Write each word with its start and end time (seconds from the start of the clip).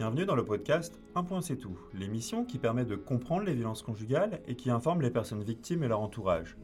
Bienvenue 0.00 0.24
dans 0.24 0.34
le 0.34 0.46
podcast 0.46 0.98
Un 1.14 1.22
point 1.22 1.42
c'est 1.42 1.58
tout, 1.58 1.78
l'émission 1.92 2.46
qui 2.46 2.56
permet 2.56 2.86
de 2.86 2.96
comprendre 2.96 3.42
les 3.42 3.52
violences 3.52 3.82
conjugales 3.82 4.40
et 4.48 4.56
qui 4.56 4.70
informe 4.70 5.02
les 5.02 5.10
personnes 5.10 5.42
victimes 5.42 5.82
et 5.82 5.88
leur 5.88 6.00
entourage. 6.00 6.56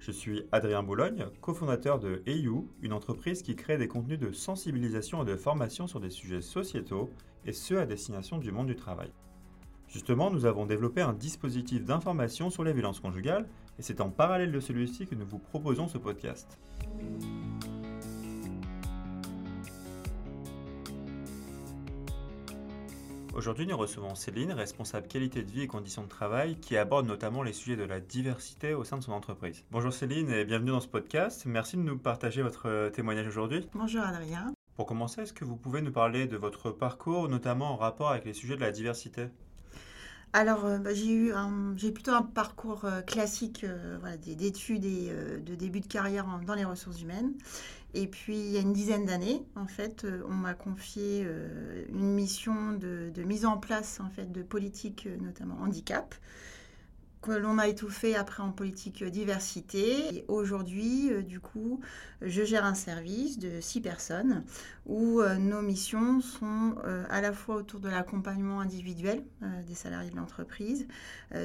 Je 0.00 0.10
suis 0.10 0.42
Adrien 0.50 0.82
Boulogne, 0.82 1.26
cofondateur 1.40 2.00
de 2.00 2.24
EU, 2.26 2.66
une 2.82 2.92
entreprise 2.92 3.42
qui 3.42 3.54
crée 3.54 3.78
des 3.78 3.86
contenus 3.86 4.18
de 4.18 4.32
sensibilisation 4.32 5.22
et 5.22 5.26
de 5.26 5.36
formation 5.36 5.86
sur 5.86 6.00
des 6.00 6.10
sujets 6.10 6.42
sociétaux, 6.42 7.08
et 7.44 7.52
ce 7.52 7.74
à 7.74 7.86
destination 7.86 8.38
du 8.38 8.50
monde 8.50 8.66
du 8.66 8.74
travail. 8.74 9.12
Justement, 9.86 10.32
nous 10.32 10.44
avons 10.44 10.66
développé 10.66 11.02
un 11.02 11.12
dispositif 11.12 11.84
d'information 11.84 12.50
sur 12.50 12.64
les 12.64 12.72
violences 12.72 12.98
conjugales, 12.98 13.46
et 13.78 13.82
c'est 13.82 14.00
en 14.00 14.10
parallèle 14.10 14.50
de 14.50 14.58
celui-ci 14.58 15.06
que 15.06 15.14
nous 15.14 15.24
vous 15.24 15.38
proposons 15.38 15.86
ce 15.86 15.98
podcast. 15.98 16.58
Aujourd'hui, 23.36 23.66
nous 23.66 23.76
recevons 23.76 24.14
Céline, 24.14 24.50
responsable 24.52 25.08
qualité 25.08 25.42
de 25.42 25.50
vie 25.50 25.60
et 25.60 25.66
conditions 25.66 26.02
de 26.02 26.08
travail, 26.08 26.56
qui 26.56 26.76
aborde 26.76 27.06
notamment 27.06 27.42
les 27.42 27.52
sujets 27.52 27.76
de 27.76 27.84
la 27.84 28.00
diversité 28.00 28.72
au 28.72 28.82
sein 28.82 28.96
de 28.96 29.02
son 29.02 29.12
entreprise. 29.12 29.62
Bonjour 29.70 29.92
Céline 29.92 30.30
et 30.30 30.46
bienvenue 30.46 30.70
dans 30.70 30.80
ce 30.80 30.88
podcast. 30.88 31.44
Merci 31.44 31.76
de 31.76 31.82
nous 31.82 31.98
partager 31.98 32.40
votre 32.40 32.88
témoignage 32.94 33.28
aujourd'hui. 33.28 33.68
Bonjour 33.74 34.00
Adrien. 34.02 34.54
Pour 34.74 34.86
commencer, 34.86 35.20
est-ce 35.20 35.34
que 35.34 35.44
vous 35.44 35.56
pouvez 35.56 35.82
nous 35.82 35.92
parler 35.92 36.26
de 36.26 36.38
votre 36.38 36.70
parcours, 36.70 37.28
notamment 37.28 37.72
en 37.72 37.76
rapport 37.76 38.08
avec 38.08 38.24
les 38.24 38.32
sujets 38.32 38.56
de 38.56 38.62
la 38.62 38.72
diversité? 38.72 39.26
Alors, 40.32 40.66
euh, 40.66 40.78
bah, 40.78 40.92
j'ai 40.92 41.12
eu 41.12 41.32
j'ai 41.76 41.92
plutôt 41.92 42.12
un 42.12 42.22
parcours 42.22 42.84
euh, 42.84 43.00
classique 43.00 43.64
euh, 43.64 43.98
d'études 44.18 44.84
et 44.84 45.10
de 45.44 45.54
début 45.54 45.80
de 45.80 45.86
carrière 45.86 46.26
dans 46.46 46.54
les 46.54 46.64
ressources 46.64 47.00
humaines. 47.00 47.32
Et 47.94 48.06
puis, 48.06 48.36
il 48.36 48.50
y 48.50 48.58
a 48.58 48.60
une 48.60 48.74
dizaine 48.74 49.06
d'années, 49.06 49.42
en 49.54 49.66
fait, 49.66 50.06
on 50.28 50.34
m'a 50.34 50.52
confié 50.52 51.26
une 51.88 52.12
mission 52.12 52.72
de, 52.72 53.10
mise 53.24 53.46
en 53.46 53.56
place 53.56 54.00
en 54.00 54.10
fait, 54.10 54.30
de 54.30 54.42
politiques, 54.42 55.08
notamment 55.20 55.56
handicap 55.62 56.14
que 57.26 57.32
l'on 57.32 57.58
a 57.58 57.66
étouffé 57.66 58.14
après 58.14 58.42
en 58.42 58.52
politique 58.52 59.02
diversité. 59.02 60.16
Et 60.16 60.24
aujourd'hui, 60.28 61.12
euh, 61.12 61.22
du 61.22 61.40
coup, 61.40 61.80
je 62.22 62.44
gère 62.44 62.64
un 62.64 62.74
service 62.74 63.38
de 63.38 63.60
six 63.60 63.80
personnes 63.80 64.44
où 64.86 65.20
euh, 65.20 65.36
nos 65.36 65.60
missions 65.60 66.20
sont 66.20 66.76
euh, 66.84 67.04
à 67.10 67.20
la 67.20 67.32
fois 67.32 67.56
autour 67.56 67.80
de 67.80 67.88
l'accompagnement 67.88 68.60
individuel 68.60 69.24
des 69.66 69.74
salariés 69.74 70.10
de 70.10 70.16
l'entreprise 70.16 70.86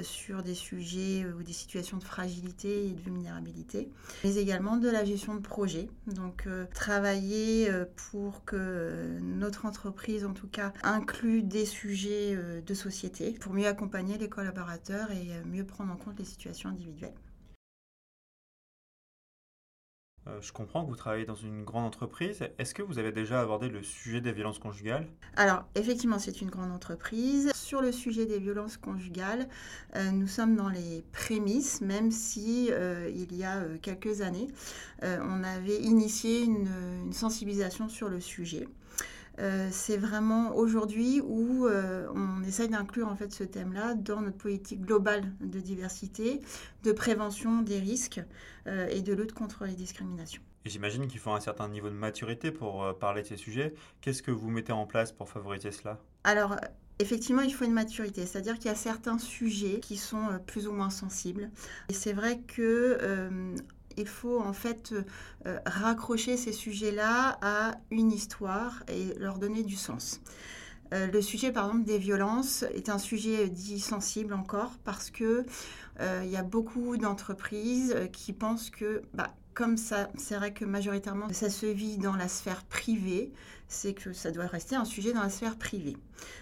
sur 0.04 0.44
des 0.44 0.54
sujets 0.54 1.26
ou 1.26 1.44
des 1.44 1.54
situations 1.54 1.98
de 1.98 2.04
fragilité 2.04 2.88
et 2.88 2.92
de 2.92 3.02
vulnérabilité, 3.02 3.90
mais 4.24 4.36
également 4.36 4.78
de 4.78 4.90
la 4.90 5.04
gestion 5.04 5.36
de 5.36 5.40
projet. 5.40 5.90
Donc, 6.08 6.48
travailler 6.74 7.70
pour 8.12 8.44
que 8.46 9.18
notre 9.22 9.66
entreprise, 9.66 10.26
en 10.26 10.34
tout 10.34 10.48
cas, 10.48 10.74
inclue 10.84 11.42
des 11.42 11.66
sujets 11.66 12.38
de 12.66 12.74
société 12.74 13.32
pour 13.40 13.54
mieux 13.54 13.68
accompagner 13.68 14.18
les 14.18 14.30
collaborateurs 14.30 15.12
et 15.12 15.30
mieux 15.46 15.66
prendre 15.72 15.92
en 15.92 15.98
compte 15.98 16.20
les 16.20 16.26
situations 16.26 16.70
individuelles. 16.70 17.16
Euh, 20.28 20.40
je 20.40 20.52
comprends 20.54 20.84
que 20.84 20.90
vous 20.90 20.96
travaillez 20.96 21.26
dans 21.26 21.36
une 21.36 21.64
grande 21.64 21.86
entreprise. 21.86 22.48
Est-ce 22.60 22.76
que 22.76 22.84
vous 22.84 23.00
avez 23.00 23.12
déjà 23.12 23.42
abordé 23.42 23.70
le 23.70 23.82
sujet 23.82 24.22
des 24.22 24.32
violences 24.32 24.60
conjugales? 24.60 25.08
Alors, 25.36 25.64
effectivement, 25.74 26.20
c'est 26.20 26.42
une 26.42 26.50
grande 26.52 26.72
entreprise. 26.72 27.52
Sur 27.56 27.82
le 27.82 27.92
sujet 27.92 28.28
des 28.28 28.38
violences 28.38 28.78
conjugales, 28.78 29.50
euh, 29.96 30.12
nous 30.12 30.28
sommes 30.28 30.56
dans 30.56 30.70
les 30.70 31.04
prémices, 31.12 31.82
même 31.82 32.12
si 32.12 32.70
euh, 32.72 33.10
il 33.16 33.36
y 33.36 33.44
a 33.44 33.64
quelques 33.82 34.22
années, 34.22 34.48
on 35.02 35.44
avait 35.44 35.82
initié 35.82 36.44
une 36.44 37.12
sensibilisation 37.12 37.90
sur 37.90 38.08
le 38.08 38.20
sujet. 38.20 38.68
Euh, 39.40 39.70
c'est 39.72 39.98
vraiment 39.98 40.56
aujourd'hui 40.56 41.22
où 41.22 41.66
euh, 41.66 42.08
on 42.14 42.44
essaye 42.44 42.70
d'inclure 42.70 43.08
en 43.08 43.16
fait 43.16 43.32
ce 43.32 43.44
thème-là 43.44 43.96
dans 43.96 44.22
notre 44.22 44.38
politique 44.38 44.82
globale 44.82 45.32
de 45.40 45.60
diversité, 45.60 46.42
de 46.84 46.92
prévention 46.92 47.62
des 47.62 47.80
risques 47.80 48.22
euh, 48.68 48.88
et 48.90 49.02
de 49.02 49.14
lutte 49.14 49.34
contre 49.34 49.66
les 49.66 49.74
discriminations. 49.74 50.42
J'imagine 50.66 51.08
qu'il 51.08 51.20
faut 51.20 51.32
un 51.32 51.40
certain 51.40 51.70
niveau 51.70 51.90
de 51.90 51.96
maturité 51.96 52.52
pour 52.52 52.96
parler 53.00 53.24
de 53.24 53.28
ces 53.28 53.38
sujets. 53.38 53.74
Qu'est-ce 54.02 54.22
que 54.22 54.30
vous 54.30 54.52
mettez 54.52 54.74
en 54.74 54.86
place 54.86 55.12
pour 55.12 55.28
favoriser 55.30 55.72
cela? 55.72 56.00
Alors, 56.24 56.56
Effectivement, 57.00 57.42
il 57.42 57.52
faut 57.52 57.66
une 57.66 57.74
maturité, 57.74 58.28
c'est-à-dire 58.28 58.60
qu'il 58.60 58.66
y 58.66 58.70
a 58.70 58.76
certains 58.76 59.18
sujets 59.18 59.80
qui 59.80 59.98
sont 59.98 60.40
plus 60.46 60.68
ou 60.68 60.72
moins 60.72 60.92
sensibles. 60.92 61.50
Et 61.90 61.94
c'est 61.94 62.14
vrai 62.14 62.42
que 62.42 63.56
il 63.98 64.08
faut 64.08 64.40
en 64.40 64.54
fait 64.54 64.94
euh, 65.46 65.60
raccrocher 65.66 66.38
ces 66.38 66.54
sujets-là 66.54 67.38
à 67.42 67.76
une 67.90 68.12
histoire 68.12 68.84
et 68.88 69.14
leur 69.18 69.40
donner 69.40 69.64
du 69.64 69.76
sens. 69.76 70.22
Euh, 70.94 71.08
le 71.08 71.22
sujet, 71.22 71.52
par 71.52 71.68
exemple, 71.68 71.86
des 71.86 71.98
violences 71.98 72.64
est 72.74 72.90
un 72.90 72.98
sujet 72.98 73.48
dit 73.48 73.80
sensible 73.80 74.34
encore 74.34 74.72
parce 74.84 75.10
que 75.10 75.46
euh, 76.00 76.22
il 76.24 76.30
y 76.30 76.38
a 76.38 76.44
beaucoup 76.44 76.98
d'entreprises 76.98 77.96
qui 78.12 78.34
pensent 78.34 78.70
que, 78.70 79.02
bah, 79.14 79.34
comme 79.54 79.78
ça, 79.78 80.10
c'est 80.18 80.36
vrai 80.36 80.54
que 80.54 80.66
majoritairement 80.66 81.28
ça 81.32 81.50
se 81.50 81.66
vit 81.66 81.98
dans 81.98 82.16
la 82.16 82.28
sphère 82.28 82.64
privée, 82.64 83.32
c'est 83.72 83.94
que 83.94 84.14
ça 84.14 84.32
doit 84.32 84.48
rester 84.48 84.76
un 84.76 84.86
sujet 84.86 85.14
dans 85.14 85.22
la 85.22 85.30
sphère 85.30 85.56
privée. 85.58 85.96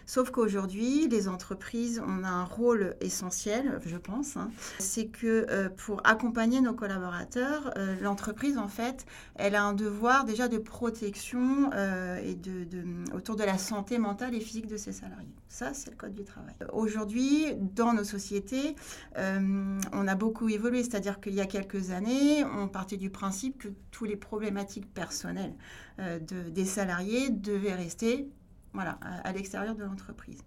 Sauf 0.05 0.31
qu'aujourd'hui, 0.31 1.07
les 1.07 1.27
entreprises, 1.27 2.01
ont 2.05 2.23
un 2.23 2.43
rôle 2.43 2.95
essentiel, 3.01 3.79
je 3.85 3.95
pense. 3.97 4.35
Hein. 4.35 4.51
c'est 4.79 5.05
que 5.05 5.45
euh, 5.49 5.69
pour 5.69 6.01
accompagner 6.03 6.59
nos 6.59 6.73
collaborateurs, 6.73 7.71
euh, 7.77 7.95
l'entreprise, 8.01 8.57
en 8.57 8.67
fait, 8.67 9.05
elle 9.35 9.55
a 9.55 9.63
un 9.63 9.73
devoir 9.73 10.25
déjà 10.25 10.47
de 10.47 10.57
protection 10.57 11.69
euh, 11.73 12.19
et 12.23 12.35
de, 12.35 12.67
autour 13.13 13.35
de 13.35 13.43
la 13.43 13.57
santé 13.57 13.99
mentale 13.99 14.33
et 14.35 14.39
physique 14.39 14.67
de 14.67 14.77
ses 14.77 14.91
salariés. 14.91 15.29
Ça, 15.47 15.73
c'est 15.73 15.91
le 15.91 15.95
code 15.95 16.13
du 16.13 16.23
travail. 16.23 16.53
Aujourd'hui, 16.73 17.45
dans 17.75 17.93
nos 17.93 18.03
sociétés, 18.03 18.75
on 19.15 20.07
a 20.07 20.15
beaucoup 20.15 20.49
évolué. 20.49 20.83
C'est-à-dire 20.83 21.19
qu'il 21.19 21.33
y 21.33 21.41
a 21.41 21.47
quelques 21.47 21.89
années, 21.91 22.43
on 22.43 22.67
partait 22.67 22.97
du 22.97 23.09
principe 23.09 23.57
que 23.57 23.69
tous 23.91 24.05
les 24.05 24.15
problématiques 24.15 24.91
personnelles 24.93 25.53
de, 25.99 26.49
des 26.49 26.65
salariés 26.65 27.29
devaient 27.29 27.75
rester 27.75 28.29
voilà, 28.73 28.99
à, 29.01 29.31
l'extérieur 29.31 29.75
de 29.75 29.83
l'entreprise. 29.83 30.39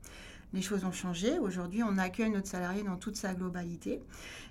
Les 0.52 0.62
choses 0.62 0.84
ont 0.84 0.92
changé. 0.92 1.38
Aujourd'hui, 1.38 1.82
on 1.82 1.98
accueille 1.98 2.30
notre 2.30 2.48
salarié 2.48 2.82
dans 2.82 2.96
toute 2.96 3.16
sa 3.16 3.34
globalité. 3.34 4.00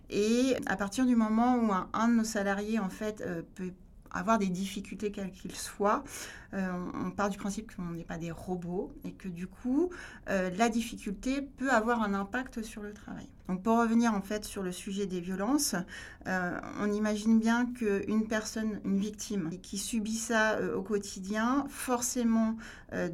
Et 0.10 0.56
à 0.66 0.76
partir 0.76 1.06
du 1.06 1.16
moment 1.16 1.58
où 1.58 1.72
un, 1.72 2.08
de 2.08 2.14
nos 2.16 2.24
salariés, 2.24 2.80
en 2.80 2.90
fait, 2.90 3.22
euh, 3.22 3.44
peut 3.56 3.72
avoir 4.14 4.38
des 4.38 4.48
difficultés 4.48 5.12
quelles 5.12 5.32
qu'ils 5.32 5.56
soient, 5.56 6.04
euh, 6.54 6.70
on 7.06 7.12
part 7.12 7.30
du 7.30 7.38
principe 7.38 7.74
qu'on 7.76 7.92
n'est 7.92 8.04
pas 8.04 8.18
des 8.18 8.32
robots 8.32 8.94
et 9.04 9.14
que 9.14 9.30
du 9.30 9.48
coup, 9.48 9.90
euh, 10.30 10.50
la 10.58 10.70
difficulté 10.70 11.42
peut 11.42 11.70
avoir 11.70 12.02
un 12.02 12.14
impact 12.14 12.62
sur 12.62 12.82
le 12.82 12.94
travail. 12.94 13.28
Donc 13.48 13.64
pour 13.64 13.80
revenir 13.80 14.14
en 14.14 14.22
fait 14.22 14.46
sur 14.46 14.64
le 14.64 14.72
sujet 14.72 15.06
des 15.06 15.20
violences, 15.22 15.76
euh, 16.28 16.60
on 16.80 16.92
imagine 16.92 17.40
bien 17.40 17.66
qu'une 17.66 18.28
personne, 18.28 18.82
une 18.86 18.98
victime 18.98 19.50
qui 19.62 19.78
subit 19.78 20.16
ça 20.16 20.60
au 20.76 20.82
quotidien, 20.82 21.66
forcément 21.70 22.56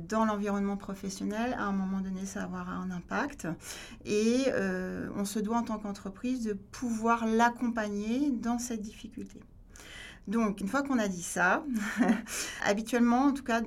dans 0.10 0.26
l'environnement 0.26 0.78
professionnel, 0.78 1.56
à 1.58 1.66
un 1.66 1.72
moment 1.72 2.02
donné, 2.02 2.26
ça 2.26 2.44
avoir 2.44 2.70
un 2.70 2.90
impact. 2.92 3.48
Et 4.06 4.46
on 5.16 5.26
se 5.26 5.40
doit 5.40 5.58
en 5.58 5.64
tant 5.64 5.78
qu'entreprise 5.78 6.44
de 6.44 6.54
pouvoir 6.54 7.26
l'accompagner 7.26 8.32
dans 8.32 8.60
cette 8.60 8.82
difficulté. 8.82 9.40
Donc, 10.28 10.60
une 10.60 10.68
fois 10.68 10.84
qu'on 10.84 11.00
a 11.00 11.08
dit 11.08 11.24
ça, 11.24 11.64
habituellement, 12.66 13.28
en 13.28 13.34
tout, 13.34 13.44
cas 13.44 13.62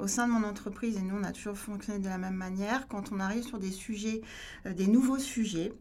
au 0.00 0.06
sein 0.06 0.28
de 0.28 0.32
mon 0.32 0.44
entreprise, 0.44 0.96
et 0.96 1.02
nous 1.02 1.16
on 1.16 1.24
a 1.24 1.32
toujours 1.32 1.58
fonctionné 1.58 1.98
de 1.98 2.08
la 2.08 2.18
même 2.18 2.34
manière, 2.34 2.86
quand 2.86 3.10
on 3.12 3.18
arrive 3.18 3.42
sur 3.42 3.58
des 3.58 3.72
sujets, 3.72 4.22
euh, 4.66 4.72
des 4.72 4.86
nouveaux 4.86 5.18
sujets, 5.18 5.72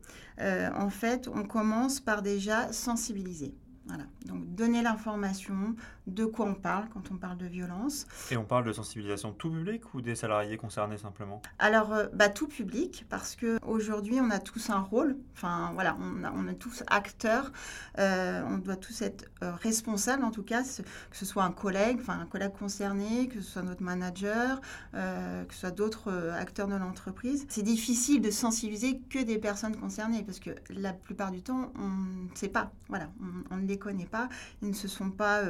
euh, 0.42 0.70
en 0.76 0.90
fait, 0.90 1.28
on 1.28 1.44
commence 1.44 2.00
par 2.00 2.24
déjà 2.24 2.72
sensibiliser. 2.74 3.54
Voilà. 3.86 4.06
Donc 4.26 4.46
donner 4.56 4.82
l'information 4.82 5.76
de 6.10 6.26
quoi 6.26 6.46
on 6.46 6.56
parle 6.56 6.88
quand 6.90 7.12
on 7.12 7.18
parle 7.18 7.38
de 7.38 7.46
violence. 7.46 8.06
Et 8.32 8.38
on 8.38 8.46
parle 8.46 8.66
de 8.66 8.74
sensibilisation 8.74 9.32
tout 9.32 9.50
public 9.50 9.94
ou 9.94 10.02
des 10.02 10.16
salariés 10.16 10.58
concernés 10.58 10.98
simplement? 10.98 11.42
Alors 11.60 11.94
euh, 11.94 12.08
bah, 12.14 12.30
tout 12.30 12.48
public 12.48 13.06
parce 13.10 13.36
que 13.36 13.58
aujourd'hui 13.66 14.20
on 14.20 14.30
a 14.30 14.40
tous 14.40 14.70
un 14.70 14.80
rôle. 14.80 15.18
Enfin 15.34 15.72
voilà, 15.74 15.98
on, 16.00 16.24
on 16.24 16.48
est 16.48 16.56
tous 16.56 16.84
acteurs. 16.88 17.52
Euh, 17.98 18.42
on 18.48 18.58
doit 18.58 18.76
tous 18.76 19.02
être 19.02 19.26
euh, 19.44 19.54
responsables 19.56 20.24
en 20.24 20.32
tout 20.32 20.44
cas, 20.44 20.64
que 20.64 21.18
ce 21.18 21.26
soit 21.26 21.44
un 21.44 21.52
collègue, 21.52 21.98
enfin 22.02 22.20
un 22.20 22.26
collègue 22.26 22.54
concerné, 22.54 23.28
que 23.28 23.42
ce 23.42 23.52
soit 23.52 23.62
notre 23.62 23.84
manager, 23.84 24.62
que 24.94 25.54
ce 25.54 25.60
soit 25.60 25.72
d'autres 25.72 26.32
acteurs 26.36 26.68
de 26.68 26.76
l'entreprise. 26.76 27.46
C'est 27.50 27.64
difficile 27.64 28.22
de 28.22 28.32
sensibiliser 28.32 29.00
que 29.10 29.20
des 29.20 29.38
personnes 29.38 29.76
concernées 29.76 30.24
parce 30.24 30.40
que 30.40 30.52
la 30.70 30.94
plupart 30.94 31.32
du 31.32 31.42
temps 31.42 31.72
on 31.76 31.88
ne 32.32 32.36
sait 32.36 32.50
pas. 32.50 32.72
Voilà, 32.88 33.10
on, 33.22 33.56
on 33.56 33.58
ne 33.58 33.68
les 33.68 33.78
connaît 33.78 34.06
pas, 34.06 34.30
ils 34.62 34.70
ne 34.70 34.74
se 34.74 34.88
sont 34.88 35.12
pas 35.12 35.42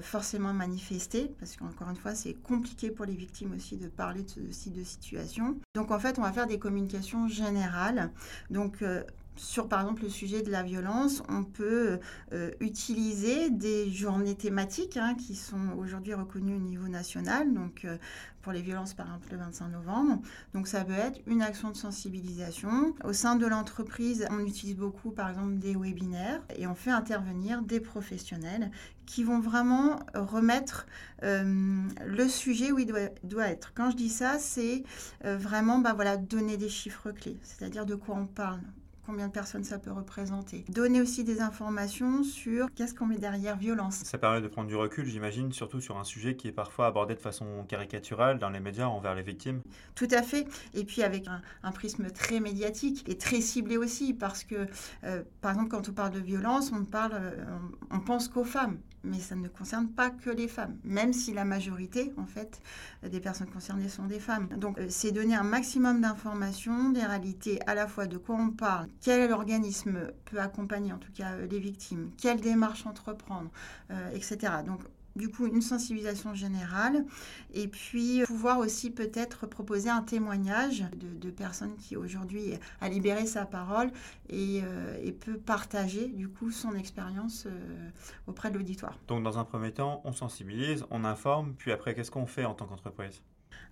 forcément 0.00 0.52
manifestés, 0.52 1.34
parce 1.38 1.56
qu'encore 1.56 1.90
une 1.90 1.96
fois, 1.96 2.14
c'est 2.14 2.34
compliqué 2.34 2.90
pour 2.90 3.04
les 3.04 3.14
victimes 3.14 3.54
aussi 3.54 3.76
de 3.76 3.88
parler 3.88 4.22
de 4.22 4.28
ce 4.28 4.40
type 4.40 4.72
de 4.72 4.84
situation. 4.84 5.58
Donc 5.74 5.90
en 5.90 5.98
fait, 5.98 6.18
on 6.18 6.22
va 6.22 6.32
faire 6.32 6.46
des 6.46 6.58
communications 6.58 7.28
générales. 7.28 8.10
Donc 8.50 8.82
euh, 8.82 9.02
sur 9.36 9.68
par 9.68 9.80
exemple 9.80 10.02
le 10.02 10.08
sujet 10.08 10.42
de 10.42 10.50
la 10.50 10.62
violence, 10.62 11.22
on 11.28 11.44
peut 11.44 11.98
euh, 12.32 12.50
utiliser 12.60 13.50
des 13.50 13.90
journées 13.90 14.34
thématiques 14.34 14.96
hein, 14.96 15.14
qui 15.14 15.34
sont 15.34 15.76
aujourd'hui 15.78 16.14
reconnues 16.14 16.56
au 16.56 16.60
niveau 16.60 16.88
national, 16.88 17.52
donc 17.52 17.84
euh, 17.84 17.96
pour 18.42 18.52
les 18.52 18.60
violences 18.60 18.94
par 18.94 19.06
exemple 19.06 19.28
le 19.30 19.38
25 19.38 19.68
novembre. 19.68 20.20
Donc 20.54 20.68
ça 20.68 20.84
peut 20.84 20.92
être 20.92 21.20
une 21.26 21.42
action 21.42 21.70
de 21.70 21.76
sensibilisation. 21.76 22.94
Au 23.04 23.12
sein 23.12 23.36
de 23.36 23.46
l'entreprise, 23.46 24.26
on 24.30 24.40
utilise 24.40 24.76
beaucoup 24.76 25.10
par 25.10 25.30
exemple 25.30 25.58
des 25.58 25.74
webinaires 25.74 26.42
et 26.56 26.66
on 26.66 26.74
fait 26.74 26.90
intervenir 26.90 27.62
des 27.62 27.80
professionnels 27.80 28.70
qui 29.06 29.24
vont 29.24 29.40
vraiment 29.40 29.98
remettre 30.14 30.86
euh, 31.22 31.82
le 32.04 32.28
sujet 32.28 32.70
où 32.70 32.78
il 32.78 32.86
doit, 33.24 33.48
être. 33.48 33.72
Quand 33.74 33.90
je 33.90 33.96
dis 33.96 34.08
ça, 34.08 34.38
c'est 34.38 34.84
vraiment 35.24 35.78
bah, 35.78 35.92
voilà, 35.94 36.16
donner 36.16 36.56
des 36.56 36.68
chiffres 36.68 37.10
clés, 37.10 37.38
c'est-à-dire 37.42 37.86
de 37.86 37.94
quoi 37.94 38.14
on 38.16 38.26
parle 38.26 38.60
combien 39.06 39.28
de 39.28 39.32
personnes 39.32 39.64
ça 39.64 39.78
peut 39.78 39.92
représenter. 39.92 40.64
Donner 40.68 41.00
aussi 41.00 41.24
des 41.24 41.40
informations 41.40 42.22
sur 42.22 42.72
qu'est-ce 42.74 42.94
qu'on 42.94 43.06
met 43.06 43.18
derrière 43.18 43.56
violence. 43.56 43.96
Ça 44.04 44.18
permet 44.18 44.40
de 44.40 44.48
prendre 44.48 44.68
du 44.68 44.76
recul, 44.76 45.06
j'imagine, 45.06 45.52
surtout 45.52 45.80
sur 45.80 45.98
un 45.98 46.04
sujet 46.04 46.36
qui 46.36 46.48
est 46.48 46.52
parfois 46.52 46.86
abordé 46.86 47.14
de 47.14 47.20
façon 47.20 47.64
caricaturale 47.68 48.38
dans 48.38 48.50
les 48.50 48.60
médias 48.60 48.86
envers 48.86 49.14
les 49.14 49.22
victimes. 49.22 49.60
Tout 49.94 50.08
à 50.10 50.22
fait. 50.22 50.46
Et 50.74 50.84
puis 50.84 51.02
avec 51.02 51.26
un, 51.62 51.72
prisme 51.72 52.10
très 52.10 52.38
médiatique 52.38 53.08
et 53.08 53.16
très 53.16 53.40
ciblé 53.40 53.76
aussi, 53.76 54.14
parce 54.14 54.44
que, 54.44 54.66
euh, 55.04 55.22
par 55.40 55.52
exemple, 55.52 55.70
quand 55.70 55.88
on 55.88 55.92
parle 55.92 56.12
de 56.12 56.20
violence, 56.20 56.70
on, 56.72 56.84
parle, 56.84 57.12
euh, 57.14 57.44
on 57.90 58.00
pense 58.00 58.28
qu'aux 58.28 58.44
femmes 58.44 58.78
mais 59.04 59.18
ça 59.18 59.34
ne 59.34 59.48
concerne 59.48 59.88
pas 59.88 60.10
que 60.10 60.30
les 60.30 60.48
femmes, 60.48 60.76
même 60.84 61.12
si 61.12 61.32
la 61.32 61.44
majorité, 61.44 62.12
en 62.16 62.26
fait, 62.26 62.60
des 63.02 63.20
personnes 63.20 63.50
concernées 63.50 63.88
sont 63.88 64.06
des 64.06 64.20
femmes. 64.20 64.48
Donc, 64.56 64.78
euh, 64.78 64.86
c'est 64.88 65.12
donner 65.12 65.34
un 65.34 65.42
maximum 65.42 66.00
d'informations, 66.00 66.90
des 66.90 67.04
réalités 67.04 67.60
à 67.66 67.74
la 67.74 67.86
fois 67.86 68.06
de 68.06 68.16
quoi 68.16 68.36
on 68.36 68.50
parle, 68.50 68.88
quel 69.00 69.32
organisme 69.32 70.12
peut 70.24 70.38
accompagner, 70.38 70.92
en 70.92 70.98
tout 70.98 71.12
cas, 71.12 71.32
euh, 71.32 71.46
les 71.46 71.58
victimes, 71.58 72.10
quelle 72.20 72.40
démarche 72.40 72.86
entreprendre, 72.86 73.50
euh, 73.90 74.10
etc. 74.14 74.52
Donc, 74.66 74.80
du 75.16 75.28
coup 75.28 75.46
une 75.46 75.62
sensibilisation 75.62 76.34
générale 76.34 77.04
et 77.52 77.68
puis 77.68 78.22
pouvoir 78.26 78.58
aussi 78.58 78.90
peut-être 78.90 79.46
proposer 79.46 79.90
un 79.90 80.02
témoignage 80.02 80.84
de, 80.94 81.30
personnes 81.30 81.76
qui 81.76 81.96
aujourd'hui 81.96 82.52
a 82.80 82.88
libéré 82.88 83.26
sa 83.26 83.46
parole 83.46 83.90
euh, 84.32 84.98
et, 85.02 85.12
peut 85.12 85.38
partager 85.38 86.08
du 86.08 86.28
coup 86.28 86.50
son 86.50 86.74
expérience 86.74 87.46
euh, 87.46 87.90
auprès 88.26 88.50
de 88.50 88.58
l'auditoire. 88.58 88.98
Donc 89.08 89.22
dans 89.24 89.38
un 89.38 89.44
premier 89.44 89.72
temps, 89.72 90.02
on 90.04 90.12
sensibilise, 90.12 90.84
on 90.90 91.04
informe, 91.04 91.54
puis 91.54 91.72
après 91.72 91.94
qu'est-ce 91.94 92.10
qu'on 92.10 92.26
fait 92.26 92.44
en 92.44 92.54
tant 92.54 92.66
qu'entreprise? 92.66 93.22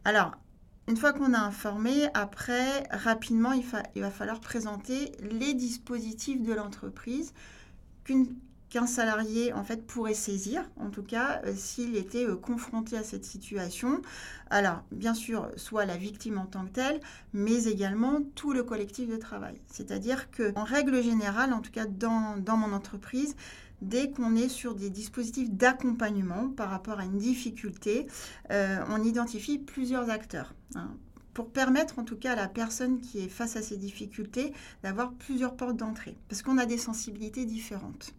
Alors 0.04 0.32
une 0.88 0.96
fois 0.96 1.12
qu'on 1.12 1.34
a 1.34 1.38
informé, 1.38 2.08
après, 2.14 2.82
rapidement, 2.90 3.52
il, 3.52 3.64
il 3.94 4.02
va 4.02 4.10
falloir 4.10 4.40
présenter 4.40 5.12
les 5.20 5.54
dispositifs 5.54 6.42
de 6.42 6.52
l'entreprise 6.52 7.32
qu'une 8.02 8.34
qu'un 8.70 8.86
salarié 8.86 9.52
en 9.52 9.64
fait 9.64 9.84
pourrait 9.84 10.14
saisir, 10.14 10.62
en 10.76 10.90
tout 10.90 11.02
cas 11.02 11.42
euh, 11.44 11.52
s'il 11.54 11.96
était 11.96 12.24
euh, 12.24 12.36
confronté 12.36 12.96
à 12.96 13.02
cette 13.02 13.24
situation. 13.24 14.00
Alors 14.48 14.82
bien 14.92 15.12
sûr, 15.12 15.50
soit 15.56 15.84
la 15.84 15.96
victime 15.96 16.38
en 16.38 16.46
tant 16.46 16.64
que 16.64 16.70
telle, 16.70 17.00
mais 17.32 17.64
également 17.64 18.20
tout 18.34 18.52
le 18.52 18.62
collectif 18.62 19.08
de 19.08 19.16
travail. 19.16 19.60
C'est-à-dire 19.66 20.30
que 20.30 20.52
en 20.56 20.64
règle 20.64 21.02
générale, 21.02 21.52
en 21.52 21.60
tout 21.60 21.72
cas 21.72 21.86
dans, 21.86 22.56
mon 22.56 22.72
entreprise, 22.72 23.36
dès 23.82 24.10
qu'on 24.10 24.36
est 24.36 24.48
sur 24.48 24.74
des 24.74 24.90
dispositifs 24.90 25.50
d'accompagnement 25.50 26.48
par 26.48 26.70
rapport 26.70 27.00
à 27.00 27.04
une 27.04 27.18
difficulté, 27.18 28.06
euh, 28.52 28.78
on 28.88 29.02
identifie 29.02 29.58
plusieurs 29.58 30.10
acteurs. 30.10 30.54
Hein 30.76 30.90
pour 31.34 31.50
permettre 31.50 31.98
en 31.98 32.04
tout 32.04 32.16
cas 32.16 32.32
à 32.32 32.36
la 32.36 32.48
personne 32.48 33.00
qui 33.00 33.20
est 33.20 33.28
face 33.28 33.56
à 33.56 33.62
ces 33.62 33.76
difficultés 33.76 34.52
d'avoir 34.82 35.12
plusieurs 35.12 35.56
portes 35.56 35.76
d'entrée, 35.76 36.16
parce 36.28 36.42
qu'on 36.42 36.58
a 36.58 36.66
des 36.66 36.78
sensibilités 36.78 37.44
différentes. 37.44 38.14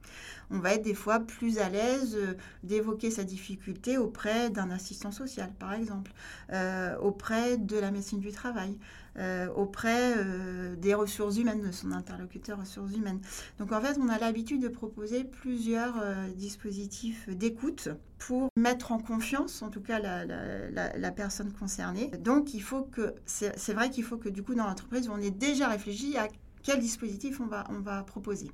On 0.49 0.59
va 0.59 0.73
être 0.73 0.83
des 0.83 0.93
fois 0.93 1.19
plus 1.19 1.59
à 1.59 1.69
l'aise 1.69 2.15
euh, 2.15 2.33
d'évoquer 2.63 3.09
sa 3.11 3.23
difficulté 3.23 3.97
auprès 3.97 4.49
d'un 4.49 4.69
assistant 4.69 5.11
social, 5.11 5.51
par 5.59 5.73
exemple, 5.73 6.11
euh, 6.51 6.97
auprès 6.97 7.57
de 7.57 7.77
la 7.77 7.91
médecine 7.91 8.19
du 8.19 8.31
travail, 8.31 8.77
euh, 9.17 9.47
auprès 9.55 10.13
euh, 10.17 10.75
des 10.75 10.93
ressources 10.93 11.37
humaines, 11.37 11.61
de 11.61 11.71
son 11.71 11.91
interlocuteur 11.91 12.59
ressources 12.59 12.95
humaines. 12.95 13.19
Donc 13.59 13.71
en 13.71 13.81
fait, 13.81 13.97
on 13.99 14.09
a 14.09 14.17
l'habitude 14.17 14.61
de 14.61 14.67
proposer 14.67 15.23
plusieurs 15.23 15.95
euh, 16.01 16.27
dispositifs 16.29 17.29
d'écoute 17.29 17.89
pour 18.19 18.49
mettre 18.55 18.91
en 18.91 18.99
confiance, 18.99 19.61
en 19.61 19.69
tout 19.69 19.81
cas, 19.81 19.99
la, 19.99 21.11
personne 21.11 21.51
concernée. 21.51 22.11
Donc 22.19 22.53
il 22.53 22.61
faut 22.61 22.83
que, 22.83 23.15
c'est 23.25 23.73
vrai 23.73 23.89
qu'il 23.89 24.03
faut 24.03 24.17
que 24.17 24.29
du 24.29 24.43
coup, 24.43 24.55
dans 24.55 24.67
l'entreprise, 24.67 25.09
on 25.09 25.19
ait 25.19 25.31
déjà 25.31 25.67
réfléchi 25.67 26.17
à 26.17 26.27
quel 26.63 26.79
dispositif 26.79 27.41
on 27.41 27.47
va 27.47 28.03
proposer. 28.03 28.51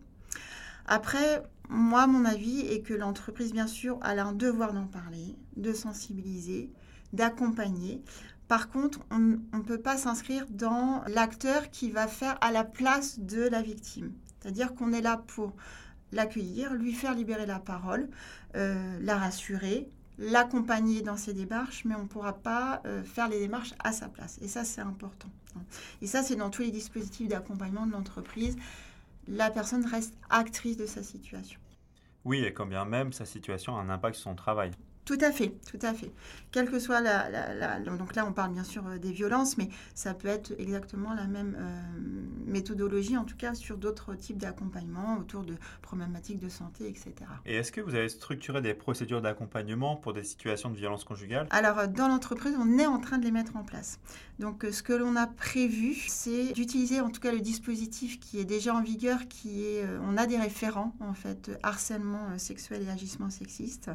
Après, 0.88 1.44
moi, 1.70 2.08
mon 2.08 2.24
avis 2.24 2.62
est 2.62 2.82
que 2.82 2.94
l'entreprise, 2.94 3.52
bien 3.52 3.68
sûr, 3.68 4.00
a 4.02 4.12
un 4.12 4.32
devoir 4.32 4.74
d'en 4.74 4.88
parler, 4.88 5.36
de 5.58 5.74
sensibiliser, 5.74 6.72
d'accompagner. 7.12 8.02
Par 8.48 8.70
contre, 8.70 9.00
on 9.12 9.20
ne 9.20 9.64
peut 9.64 9.82
pas 9.82 9.98
s'inscrire 9.98 10.46
dans 10.50 11.04
l'acteur 11.08 11.70
qui 11.70 11.92
va 11.92 12.08
faire 12.08 12.38
à 12.42 12.52
la 12.52 12.64
place 12.64 13.20
de 13.20 13.42
la 13.42 13.62
victime. 13.62 14.14
C'est-à-dire 14.40 14.74
qu'on 14.74 14.94
est 14.94 15.02
là 15.02 15.22
pour 15.28 15.54
l'accueillir, 16.14 16.74
lui 16.74 16.94
faire 16.94 17.14
libérer 17.14 17.46
la 17.46 17.60
parole, 17.60 18.10
euh, 18.56 18.98
la 19.02 19.18
rassurer, 19.18 19.90
l'accompagner 20.18 21.02
dans 21.02 21.18
ses 21.18 21.34
démarches, 21.34 21.84
mais 21.86 21.96
on 21.96 22.04
ne 22.04 22.08
pourra 22.08 22.34
pas 22.34 22.82
euh, 22.86 23.04
faire 23.04 23.28
les 23.28 23.40
démarches 23.40 23.74
à 23.84 23.92
sa 23.92 24.08
place. 24.08 24.40
Et 24.42 24.48
ça, 24.48 24.64
c'est 24.64 24.82
important. 24.82 25.30
Et 26.02 26.08
ça, 26.08 26.24
c'est 26.24 26.36
dans 26.36 26.50
tous 26.50 26.62
les 26.62 26.72
dispositifs 26.72 27.28
d'accompagnement 27.28 27.86
de 27.86 27.92
l'entreprise. 27.92 28.56
La 29.28 29.50
personne 29.50 29.86
reste 29.86 30.14
actrice 30.30 30.78
de 30.78 30.86
sa 30.86 31.04
situation. 31.04 31.60
Oui, 32.24 32.44
et 32.44 32.54
quand 32.54 32.66
bien 32.66 32.86
même 32.86 33.12
sa 33.14 33.26
situation 33.26 33.78
a 33.78 33.82
un 33.82 33.90
impact 33.90 34.16
sur 34.16 34.24
son 34.24 34.36
travail. 34.36 34.72
Tout 35.08 35.18
à 35.22 35.32
fait, 35.32 35.54
tout 35.72 35.80
à 35.84 35.94
fait. 35.94 36.12
Quelle 36.52 36.70
que 36.70 36.80
soit 36.80 37.00
la, 37.00 37.80
donc 37.80 38.14
là 38.14 38.26
on 38.26 38.34
parle 38.34 38.52
bien 38.52 38.66
sûr 38.66 38.86
euh, 38.88 38.98
des 38.98 39.14
violences, 39.14 39.58
mais 39.58 39.70
ça 39.96 40.14
peut 40.14 40.28
être 40.28 40.52
exactement 40.60 41.14
la 41.14 41.28
même 41.28 41.56
euh, 41.58 41.82
méthodologie, 42.46 43.16
en 43.16 43.24
tout 43.24 43.38
cas 43.38 43.54
sur 43.54 43.78
d'autres 43.78 44.16
types 44.16 44.38
d'accompagnement 44.38 45.18
autour 45.18 45.44
de 45.44 45.56
problématiques 45.82 46.40
de 46.40 46.50
santé, 46.50 46.90
etc. 46.90 47.14
Et 47.46 47.56
est-ce 47.56 47.72
que 47.72 47.80
vous 47.80 47.96
avez 47.96 48.10
structuré 48.10 48.62
des 48.62 48.74
procédures 48.74 49.22
d'accompagnement 49.22 49.96
pour 49.96 50.12
des 50.12 50.26
situations 50.26 50.70
de 50.72 50.76
violence 50.76 51.06
conjugale? 51.06 51.48
Alors 51.52 51.80
euh, 51.80 51.88
dans 51.88 52.10
l'entreprise, 52.10 52.56
on 52.60 52.78
est 52.78 52.86
en 52.86 53.00
train 53.00 53.18
de 53.18 53.24
les 53.24 53.32
mettre 53.32 53.56
en 53.56 53.64
place. 53.64 54.02
Donc 54.40 54.66
ce 54.70 54.84
que 54.84 54.92
l'on 54.92 55.16
a 55.16 55.26
prévu, 55.26 55.94
c'est 56.10 56.52
d'utiliser 56.52 57.00
en 57.00 57.12
tout 57.12 57.22
cas 57.22 57.32
le 57.32 57.40
dispositif 57.40 58.20
qui 58.20 58.42
est 58.42 58.46
déjà 58.46 58.76
en 58.76 58.82
vigueur, 58.82 59.30
qui 59.30 59.64
est, 59.64 59.86
on 60.04 60.18
a 60.18 60.28
des 60.28 60.38
référents 60.38 60.94
en 61.00 61.14
fait, 61.14 61.50
harcèlement 61.64 62.38
sexuel 62.38 62.84
et 62.84 62.90
agissement 62.90 63.30
sexiste. 63.30 63.90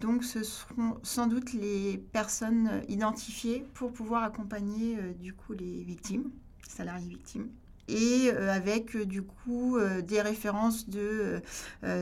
Donc 0.00 0.24
ce 0.24 0.42
seront 0.42 0.98
sans 1.02 1.26
doute 1.26 1.52
les 1.52 1.98
personnes 1.98 2.82
identifiées 2.88 3.64
pour 3.74 3.92
pouvoir 3.92 4.22
accompagner 4.22 4.98
euh, 4.98 5.12
du 5.14 5.32
coup 5.32 5.52
les 5.52 5.82
victimes, 5.84 6.30
salariés 6.68 7.08
victimes 7.08 7.48
et 7.88 8.30
euh, 8.32 8.50
avec 8.52 8.96
euh, 8.96 9.04
du 9.04 9.22
coup 9.22 9.78
des 10.06 10.20
références 10.20 10.88
de, 10.88 11.42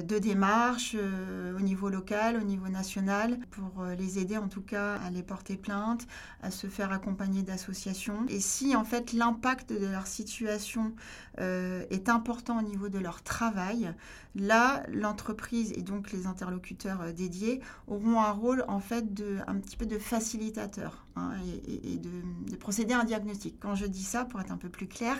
démarches 0.01 0.97
au 0.97 1.61
niveau 1.61 1.89
local, 1.89 2.37
au 2.37 2.45
niveau 2.45 2.69
national, 2.69 3.39
pour 3.51 3.85
les 3.99 4.19
aider 4.19 4.37
en 4.37 4.49
tout 4.49 4.63
cas 4.63 4.97
à 4.97 5.11
les 5.11 5.23
porter 5.23 5.57
plainte, 5.57 6.07
à 6.43 6.51
se 6.51 6.67
faire 6.67 6.93
accompagner 6.93 7.43
d'associations. 7.43 8.25
Et 8.29 8.41
si 8.41 8.77
en 8.77 8.85
fait 8.85 9.13
l'impact 9.13 9.73
de 9.73 9.87
leur 9.87 10.07
situation 10.07 10.95
est 11.39 12.09
important 12.09 12.59
au 12.59 12.63
niveau 12.63 12.89
de 12.89 12.99
leur 12.99 13.23
travail, 13.23 13.93
Là, 14.35 14.83
l'entreprise 14.89 15.73
et 15.73 15.83
donc 15.83 16.11
les 16.11 16.27
interlocuteurs 16.27 17.03
euh, 17.03 17.13
dédiés 17.13 17.61
auront 17.87 18.21
un 18.21 18.31
rôle 18.31 18.65
en 18.67 18.81
fait 18.81 19.13
de 19.13 19.39
un 19.47 19.57
petit 19.57 19.77
peu 19.77 19.85
de 19.85 19.99
facilitateur 19.99 21.05
hein, 21.17 21.33
et, 21.67 21.99
de, 21.99 22.57
procéder 22.57 22.95
à 22.95 23.01
un 23.01 23.05
diagnostic. 23.05 23.57
Quand 23.61 23.75
je 23.75 23.87
dis 23.87 24.03
ça, 24.03 24.25
pour 24.25 24.41
être 24.41 24.53
un 24.53 24.57
peu 24.57 24.69
plus 24.69 24.87
clair, 24.87 25.17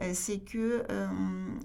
euh, 0.00 0.12
c'est 0.14 0.38
que 0.38 0.84
euh, 0.90 1.06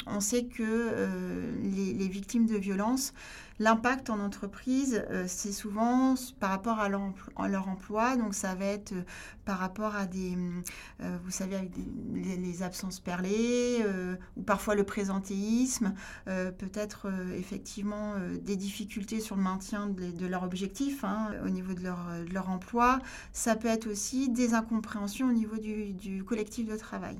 on 0.05 0.19
sait 0.19 0.45
que 0.45 1.53
les, 1.61 2.07
victimes 2.07 2.45
de 2.45 2.55
violences 2.55 3.13
L'impact 3.59 4.09
en 4.09 4.19
entreprise, 4.19 5.03
c'est 5.27 5.51
souvent 5.51 6.15
par 6.39 6.51
rapport 6.51 6.79
à 6.79 6.89
leur, 6.89 7.67
emploi. 7.67 8.15
Donc, 8.15 8.33
ça 8.33 8.55
va 8.55 8.65
être 8.65 8.93
par 9.45 9.59
rapport 9.59 9.95
à 9.95 10.05
des, 10.05 10.37
vous 10.99 11.31
savez, 11.31 11.55
avec 11.55 11.71
les, 12.13 12.63
absences 12.63 12.99
perlées, 12.99 13.83
ou 14.35 14.41
parfois 14.43 14.75
le 14.75 14.83
présentéisme, 14.83 15.93
peut-être 16.57 17.07
euh, 17.07 17.37
effectivement 17.37 18.13
euh, 18.15 18.37
des 18.37 18.55
difficultés 18.55 19.19
sur 19.19 19.35
le 19.35 19.41
maintien 19.41 19.87
de, 19.87 20.27
leur 20.27 20.43
objectif 20.43 21.03
hein, 21.03 21.31
au 21.45 21.49
niveau 21.49 21.73
de 21.73 21.83
leur, 21.83 22.49
emploi. 22.49 22.99
Ça 23.33 23.55
peut 23.55 23.67
être 23.67 23.87
aussi 23.87 24.29
des 24.29 24.53
incompréhensions 24.53 25.27
au 25.27 25.33
niveau 25.33 25.57
du, 25.57 26.23
collectif 26.23 26.67
de 26.67 26.75
travail. 26.75 27.17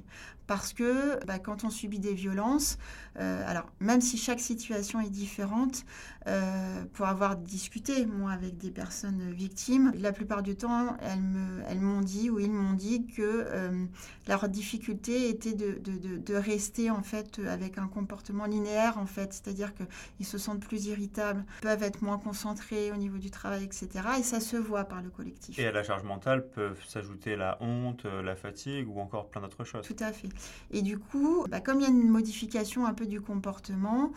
Parce 0.47 0.71
que 0.73 1.23
bah, 1.25 1.39
quand 1.39 1.65
on 1.65 1.69
subit 1.69 1.99
des 1.99 2.13
violences, 2.13 2.77
euh, 3.19 3.43
alors 3.45 3.65
même 3.79 3.99
si 3.99 4.17
chaque 4.17 4.39
situation 4.39 5.01
est 5.01 5.09
différente, 5.09 5.85
euh, 6.27 6.83
pour 6.93 7.05
avoir 7.05 7.37
discuté, 7.37 8.05
moi, 8.05 8.31
avec 8.31 8.57
des 8.57 8.71
personnes 8.71 9.31
victimes, 9.31 9.93
la 9.95 10.11
plupart 10.11 10.43
du 10.43 10.57
temps, 10.57 10.97
elles, 11.01 11.21
me, 11.21 11.61
elles 11.69 11.79
m'ont 11.79 12.01
dit 12.01 12.29
ou 12.29 12.39
ils 12.39 12.51
m'ont 12.51 12.73
dit 12.73 13.07
que 13.07 13.21
euh, 13.21 13.85
leur 14.27 14.49
difficulté 14.49 15.29
était 15.29 15.53
de, 15.53 15.79
de, 15.79 16.17
de, 16.17 16.33
rester, 16.35 16.91
en 16.91 17.01
fait, 17.01 17.39
avec 17.47 17.77
un 17.77 17.87
comportement 17.87 18.45
linéaire, 18.45 18.97
en 18.97 19.05
fait. 19.05 19.31
C'est-à-dire 19.31 19.73
qu'ils 19.73 20.25
se 20.25 20.37
sentent 20.37 20.59
plus 20.59 20.87
irritables, 20.87 21.45
peuvent 21.61 21.83
être 21.83 22.01
moins 22.01 22.17
concentrés 22.17 22.91
au 22.91 22.97
niveau 22.97 23.17
du 23.17 23.31
travail, 23.31 23.63
etc. 23.63 23.87
Et 24.19 24.23
ça 24.23 24.41
se 24.41 24.57
voit 24.57 24.83
par 24.83 25.01
le 25.01 25.09
collectif. 25.09 25.57
Et 25.57 25.67
à 25.67 25.71
la 25.71 25.83
charge 25.83 26.03
mentale 26.03 26.49
peuvent 26.49 26.83
s'ajouter 26.87 27.37
la 27.37 27.57
honte, 27.61 28.03
la 28.05 28.35
fatigue 28.35 28.89
ou 28.89 28.99
encore 28.99 29.29
plein 29.29 29.41
d'autres 29.41 29.63
choses. 29.63 29.87
Tout 29.87 30.03
à 30.03 30.11
fait. 30.11 30.29
Et 30.71 30.81
du 30.81 30.97
coup, 30.97 31.45
bah, 31.49 31.61
comme 31.61 31.79
il 31.79 31.83
y 31.83 31.85
a 31.85 31.89
une 31.89 32.09
modification 32.09 32.85
un 32.85 32.93
peu 32.93 33.05
du 33.05 33.21
comportement, 33.21 34.11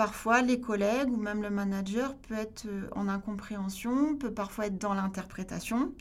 Parfois, 0.00 0.40
les 0.40 0.58
collègues 0.58 1.10
ou 1.12 1.18
même 1.18 1.42
le 1.42 1.50
manager 1.50 2.16
peut 2.16 2.34
être 2.34 2.64
euh, 2.64 2.88
en 2.92 3.06
incompréhension, 3.06 4.16
peut 4.16 4.32
parfois 4.32 4.68
être 4.68 4.78
dans 4.78 4.94
l'interprétation 4.94 5.92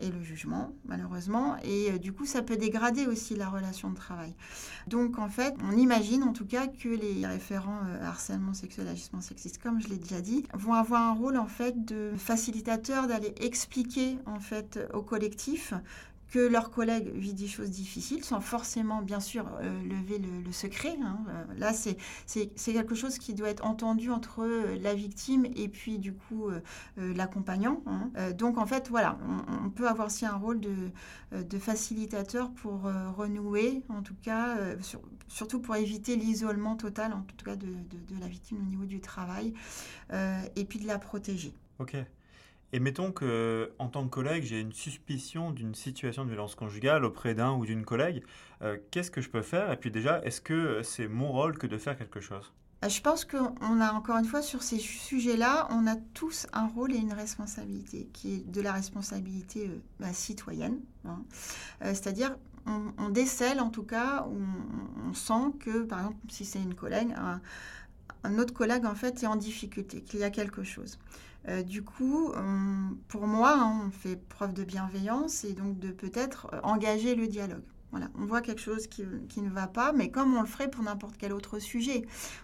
et 0.00 0.10
le 0.10 0.22
jugement, 0.22 0.74
malheureusement. 0.84 1.56
Et 1.64 1.92
euh, 1.92 1.96
du 1.96 2.12
coup, 2.12 2.26
ça 2.26 2.42
peut 2.42 2.58
dégrader 2.58 3.06
aussi 3.06 3.36
la 3.36 3.48
relation 3.48 3.88
de 3.88 3.96
travail. 3.96 4.34
Donc, 4.86 5.18
en 5.18 5.30
fait, 5.30 5.54
on 5.66 5.74
imagine 5.78 6.24
en 6.24 6.34
tout 6.34 6.44
cas 6.44 6.66
que 6.66 6.90
les 6.90 7.26
référents 7.26 7.80
euh, 7.86 8.04
harcèlement 8.04 8.52
sexuel, 8.52 8.86
agissement 8.86 9.22
sexiste, 9.22 9.62
comme 9.62 9.80
je 9.80 9.88
l'ai 9.88 9.96
déjà 9.96 10.20
dit, 10.20 10.44
vont 10.52 10.74
avoir 10.74 11.00
un 11.00 11.14
rôle 11.14 11.38
en 11.38 11.48
fait 11.48 11.86
de 11.86 12.12
facilitateur, 12.18 13.06
d'aller 13.06 13.34
expliquer 13.40 14.18
en 14.26 14.40
fait 14.40 14.78
au 14.92 15.00
collectif 15.00 15.72
que 16.30 16.38
leurs 16.38 16.70
collègues 16.70 17.10
vivent 17.14 17.34
des 17.34 17.46
choses 17.46 17.70
difficiles 17.70 18.22
sans 18.22 18.40
forcément, 18.40 19.02
bien 19.02 19.20
sûr, 19.20 19.46
euh, 19.60 19.82
lever 19.84 20.18
le, 20.18 20.52
secret. 20.52 20.96
Hein. 21.02 21.18
Euh, 21.28 21.44
là, 21.56 21.72
c'est 21.72 21.96
quelque 22.72 22.94
chose 22.94 23.18
qui 23.18 23.34
doit 23.34 23.48
être 23.48 23.64
entendu 23.64 24.10
entre 24.10 24.42
euh, 24.42 24.78
la 24.80 24.94
victime 24.94 25.46
et 25.56 25.68
puis, 25.68 25.98
du 25.98 26.12
coup, 26.12 26.50
l'accompagnant. 26.96 27.82
Hein. 27.86 28.10
donc, 28.32 28.58
en 28.58 28.66
fait, 28.66 28.88
voilà, 28.88 29.18
on, 29.64 29.70
peut 29.70 29.88
avoir 29.88 30.08
aussi 30.08 30.26
un 30.26 30.36
rôle 30.36 30.60
de, 30.60 30.90
de 31.32 31.58
facilitateur 31.58 32.50
pour 32.50 32.82
renouer, 33.16 33.82
en 33.88 34.02
tout 34.02 34.16
cas, 34.22 34.56
surtout 35.28 35.60
pour 35.60 35.76
éviter 35.76 36.16
l'isolement 36.16 36.76
total, 36.76 37.12
en 37.12 37.22
tout 37.22 37.44
cas, 37.44 37.56
de, 37.56 37.66
de, 37.66 38.14
de, 38.14 38.20
la 38.20 38.26
victime 38.26 38.58
au 38.60 38.64
niveau 38.66 38.84
du 38.84 39.00
travail, 39.00 39.54
et 40.12 40.64
puis 40.64 40.78
de 40.78 40.86
la 40.86 40.98
protéger. 40.98 41.52
Ok. 41.78 41.96
Et 42.72 42.80
mettons 42.80 43.12
que, 43.12 43.72
en 43.78 43.88
tant 43.88 44.04
que 44.04 44.10
collègue, 44.10 44.44
j'ai 44.44 44.60
une 44.60 44.72
suspicion 44.72 45.52
d'une 45.52 45.74
situation 45.74 46.24
de 46.24 46.30
violence 46.30 46.54
conjugale 46.54 47.04
auprès 47.04 47.34
d'un 47.34 47.52
ou 47.52 47.64
d'une 47.64 47.84
collègue. 47.84 48.22
Euh, 48.62 48.76
qu'est-ce 48.90 49.10
que 49.10 49.22
je 49.22 49.30
peux 49.30 49.42
faire? 49.42 49.72
Et 49.72 49.76
puis 49.76 49.90
déjà, 49.90 50.22
est-ce 50.22 50.40
que 50.40 50.82
c'est 50.82 51.08
mon 51.08 51.32
rôle 51.32 51.56
que 51.56 51.66
de 51.66 51.78
faire 51.78 51.96
quelque 51.96 52.20
chose? 52.20 52.52
Euh, 52.84 52.90
je 52.90 53.00
pense 53.00 53.24
qu'on 53.24 53.80
a 53.80 53.92
encore 53.92 54.18
une 54.18 54.26
fois 54.26 54.42
sur 54.42 54.62
ces 54.62 54.78
sujets-là, 54.78 55.66
on 55.70 55.86
a 55.86 55.96
tous 56.12 56.46
un 56.52 56.66
rôle 56.66 56.92
et 56.92 56.98
une 56.98 57.14
responsabilité, 57.14 58.08
qui 58.12 58.34
est 58.34 58.50
de 58.50 58.60
la 58.60 58.72
responsabilité 58.72 59.68
euh, 59.68 59.80
bah, 59.98 60.12
citoyenne. 60.12 60.78
Hein. 61.06 61.22
C'est-à-dire, 61.80 62.36
on, 62.66 63.08
décèle 63.08 63.60
en 63.60 63.70
tout 63.70 63.82
cas, 63.82 64.26
on, 64.28 65.08
on, 65.08 65.14
sent 65.14 65.54
que, 65.58 65.84
par 65.84 66.00
exemple, 66.00 66.18
si 66.28 66.44
c'est 66.44 66.60
une 66.60 66.74
collègue, 66.74 67.14
un 68.24 68.38
autre 68.38 68.52
collègue 68.52 68.84
en 68.84 68.94
fait 68.94 69.22
est 69.22 69.26
en 69.26 69.36
difficulté, 69.36 70.02
qu'il 70.02 70.20
y 70.20 70.24
a 70.24 70.30
quelque 70.30 70.62
chose. 70.64 70.98
Euh, 71.48 71.62
du 71.62 71.82
coup, 71.82 72.32
pour 73.08 73.26
moi, 73.26 73.54
hein, 73.56 73.82
on 73.86 73.90
fait 73.90 74.16
preuve 74.16 74.52
de 74.52 74.64
bienveillance 74.64 75.44
et 75.44 75.54
donc 75.54 75.78
de 75.78 75.90
peut-être 75.90 76.48
euh, 76.52 76.60
engager 76.62 77.14
le 77.14 77.26
dialogue. 77.26 77.62
Voilà, 77.90 78.08
on 78.18 78.26
voit 78.26 78.42
quelque 78.42 78.60
chose 78.60 78.86
qui, 78.86 79.02
ne 79.02 79.48
va 79.48 79.66
pas, 79.66 79.92
mais 79.92 80.10
comme 80.10 80.36
on 80.36 80.42
le 80.42 80.46
ferait 80.46 80.68
pour 80.68 80.82
n'importe 80.84 81.16
quel 81.16 81.32
autre 81.32 81.58
sujet. 81.58 82.02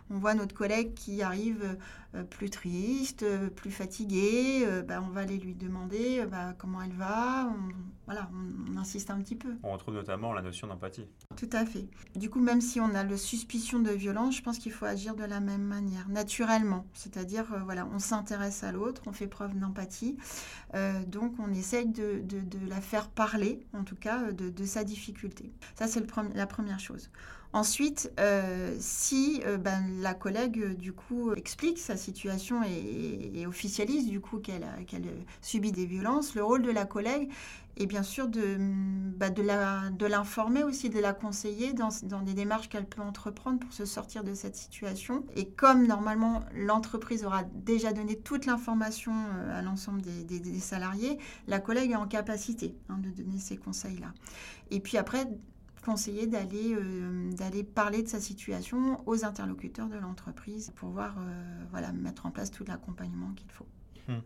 On 0.09 0.17
voit 0.17 0.33
notre 0.33 0.55
collègue 0.55 0.95
qui 0.95 1.23
arrive 1.23 1.61
euh, 1.63 1.75
plus 2.23 2.51
triste, 2.51 3.25
euh, 3.25 3.51
plus 3.51 3.73
fatiguée, 3.73 4.65
euh, 4.67 4.83
bah, 4.83 5.03
on 5.05 5.11
va 5.11 5.23
aller 5.23 5.37
lui 5.37 5.55
demander 5.55 6.25
bah, 6.27 6.55
comment 6.57 6.81
elle 6.81 6.93
va. 6.93 7.47
On, 7.49 7.73
voilà, 8.07 8.31
on, 8.33 8.77
insiste 8.77 9.11
un 9.11 9.19
petit 9.21 9.35
peu. 9.35 9.57
On 9.63 9.73
retrouve 9.73 9.95
notamment 9.95 10.33
la 10.33 10.43
notion 10.43 10.69
d'empathie. 10.69 11.07
Tout 11.37 11.49
à 11.53 11.65
fait. 11.65 11.89
Du 12.15 12.31
coup, 12.31 12.41
même 12.41 12.61
si 12.61 12.81
on 12.81 12.95
a 12.95 13.03
le 13.03 13.17
suspicion 13.17 13.81
de 13.81 13.91
violence, 13.91 14.37
je 14.37 14.43
pense 14.43 14.59
qu'il 14.59 14.73
faut 14.73 14.85
agir 14.85 15.17
de 15.17 15.25
la 15.25 15.41
même 15.41 15.65
manière, 15.65 16.09
naturellement. 16.09 16.87
C'est-à-dire, 16.93 17.47
voilà, 17.65 17.89
on 17.93 17.99
s'intéresse 17.99 18.63
à 18.63 18.73
l'autre, 18.73 19.03
on 19.07 19.13
fait 19.13 19.27
preuve 19.27 19.59
d'empathie. 19.59 20.17
donc, 21.07 21.35
on 21.39 21.53
essaye 21.53 21.89
de, 21.89 22.23
la 22.69 22.81
faire 22.81 23.09
parler, 23.09 23.67
en 23.73 23.85
tout 23.85 23.97
cas, 23.97 24.33
de, 24.33 24.65
sa 24.65 24.85
difficulté. 24.85 25.53
Ça, 25.75 25.87
c'est 25.87 26.05
la 26.35 26.47
première 26.47 26.81
chose. 26.81 27.11
Ensuite, 27.55 28.13
euh, 28.19 28.75
si 28.81 29.41
euh, 29.47 29.59
ben, 29.59 29.87
la 30.01 30.13
collègue, 30.13 30.59
euh, 30.59 30.75
du 30.75 30.93
coup, 30.93 31.33
explique 31.35 31.79
sa 31.79 31.97
situation 31.97 32.65
et, 32.65 33.47
officialise, 33.47 34.09
du 34.09 34.21
coup, 34.21 34.39
qu'elle 34.41 34.67
subit 35.41 35.71
des 35.71 35.87
violences, 35.87 36.35
le 36.35 36.43
rôle 36.43 36.63
de 36.63 36.73
la 36.73 36.85
collègue 36.85 37.31
est 37.77 37.87
bien 37.87 38.03
sûr 38.03 38.27
de, 38.27 38.57
bah, 39.17 39.31
de 39.31 40.07
l'informer 40.07 40.65
aussi, 40.65 40.91
de 40.91 40.99
la 40.99 41.13
conseiller 41.13 41.75
dans, 41.75 42.23
des 42.23 42.35
démarches 42.35 42.69
qu'elle 42.69 42.87
peut 42.87 43.03
entreprendre 43.03 43.61
pour 43.61 43.73
se 43.73 43.85
sortir 43.85 44.25
de 44.25 44.35
cette 44.35 44.57
situation. 44.57 45.25
Et 45.37 45.49
comme 45.49 45.87
normalement 45.87 46.43
l'entreprise 46.57 47.25
aura 47.25 47.45
déjà 47.45 47.93
donné 47.93 48.17
toute 48.17 48.47
l'information 48.47 49.13
à 49.53 49.63
l'ensemble 49.63 50.03
des, 50.03 50.59
salariés, 50.59 51.19
la 51.47 51.61
collègue 51.61 51.93
est 51.93 51.97
en 51.97 52.09
capacité 52.09 52.75
hein, 52.89 52.99
de 52.99 53.11
donner 53.11 53.39
ces 53.39 53.57
conseils-là. 53.57 54.13
Et 54.73 54.81
puis 54.81 54.97
après, 54.97 55.27
conseiller 55.85 56.27
d'aller 56.27 56.75
euh, 56.75 57.31
d'aller 57.33 57.63
parler 57.63 58.03
de 58.03 58.09
sa 58.09 58.21
situation 58.21 59.03
aux 59.07 59.25
interlocuteurs 59.25 59.89
de 59.89 59.97
l'entreprise 59.97 60.73
pour 60.75 60.89
pouvoir 60.89 61.17
euh, 61.19 61.65
voilà, 61.71 61.93
mettre 61.93 62.27
en 62.27 62.31
place 62.31 62.51
tout 62.51 62.65
l'accompagnement 62.67 63.33
qu'il 63.35 63.51
faut. 63.51 63.67
Hum. 64.09 64.23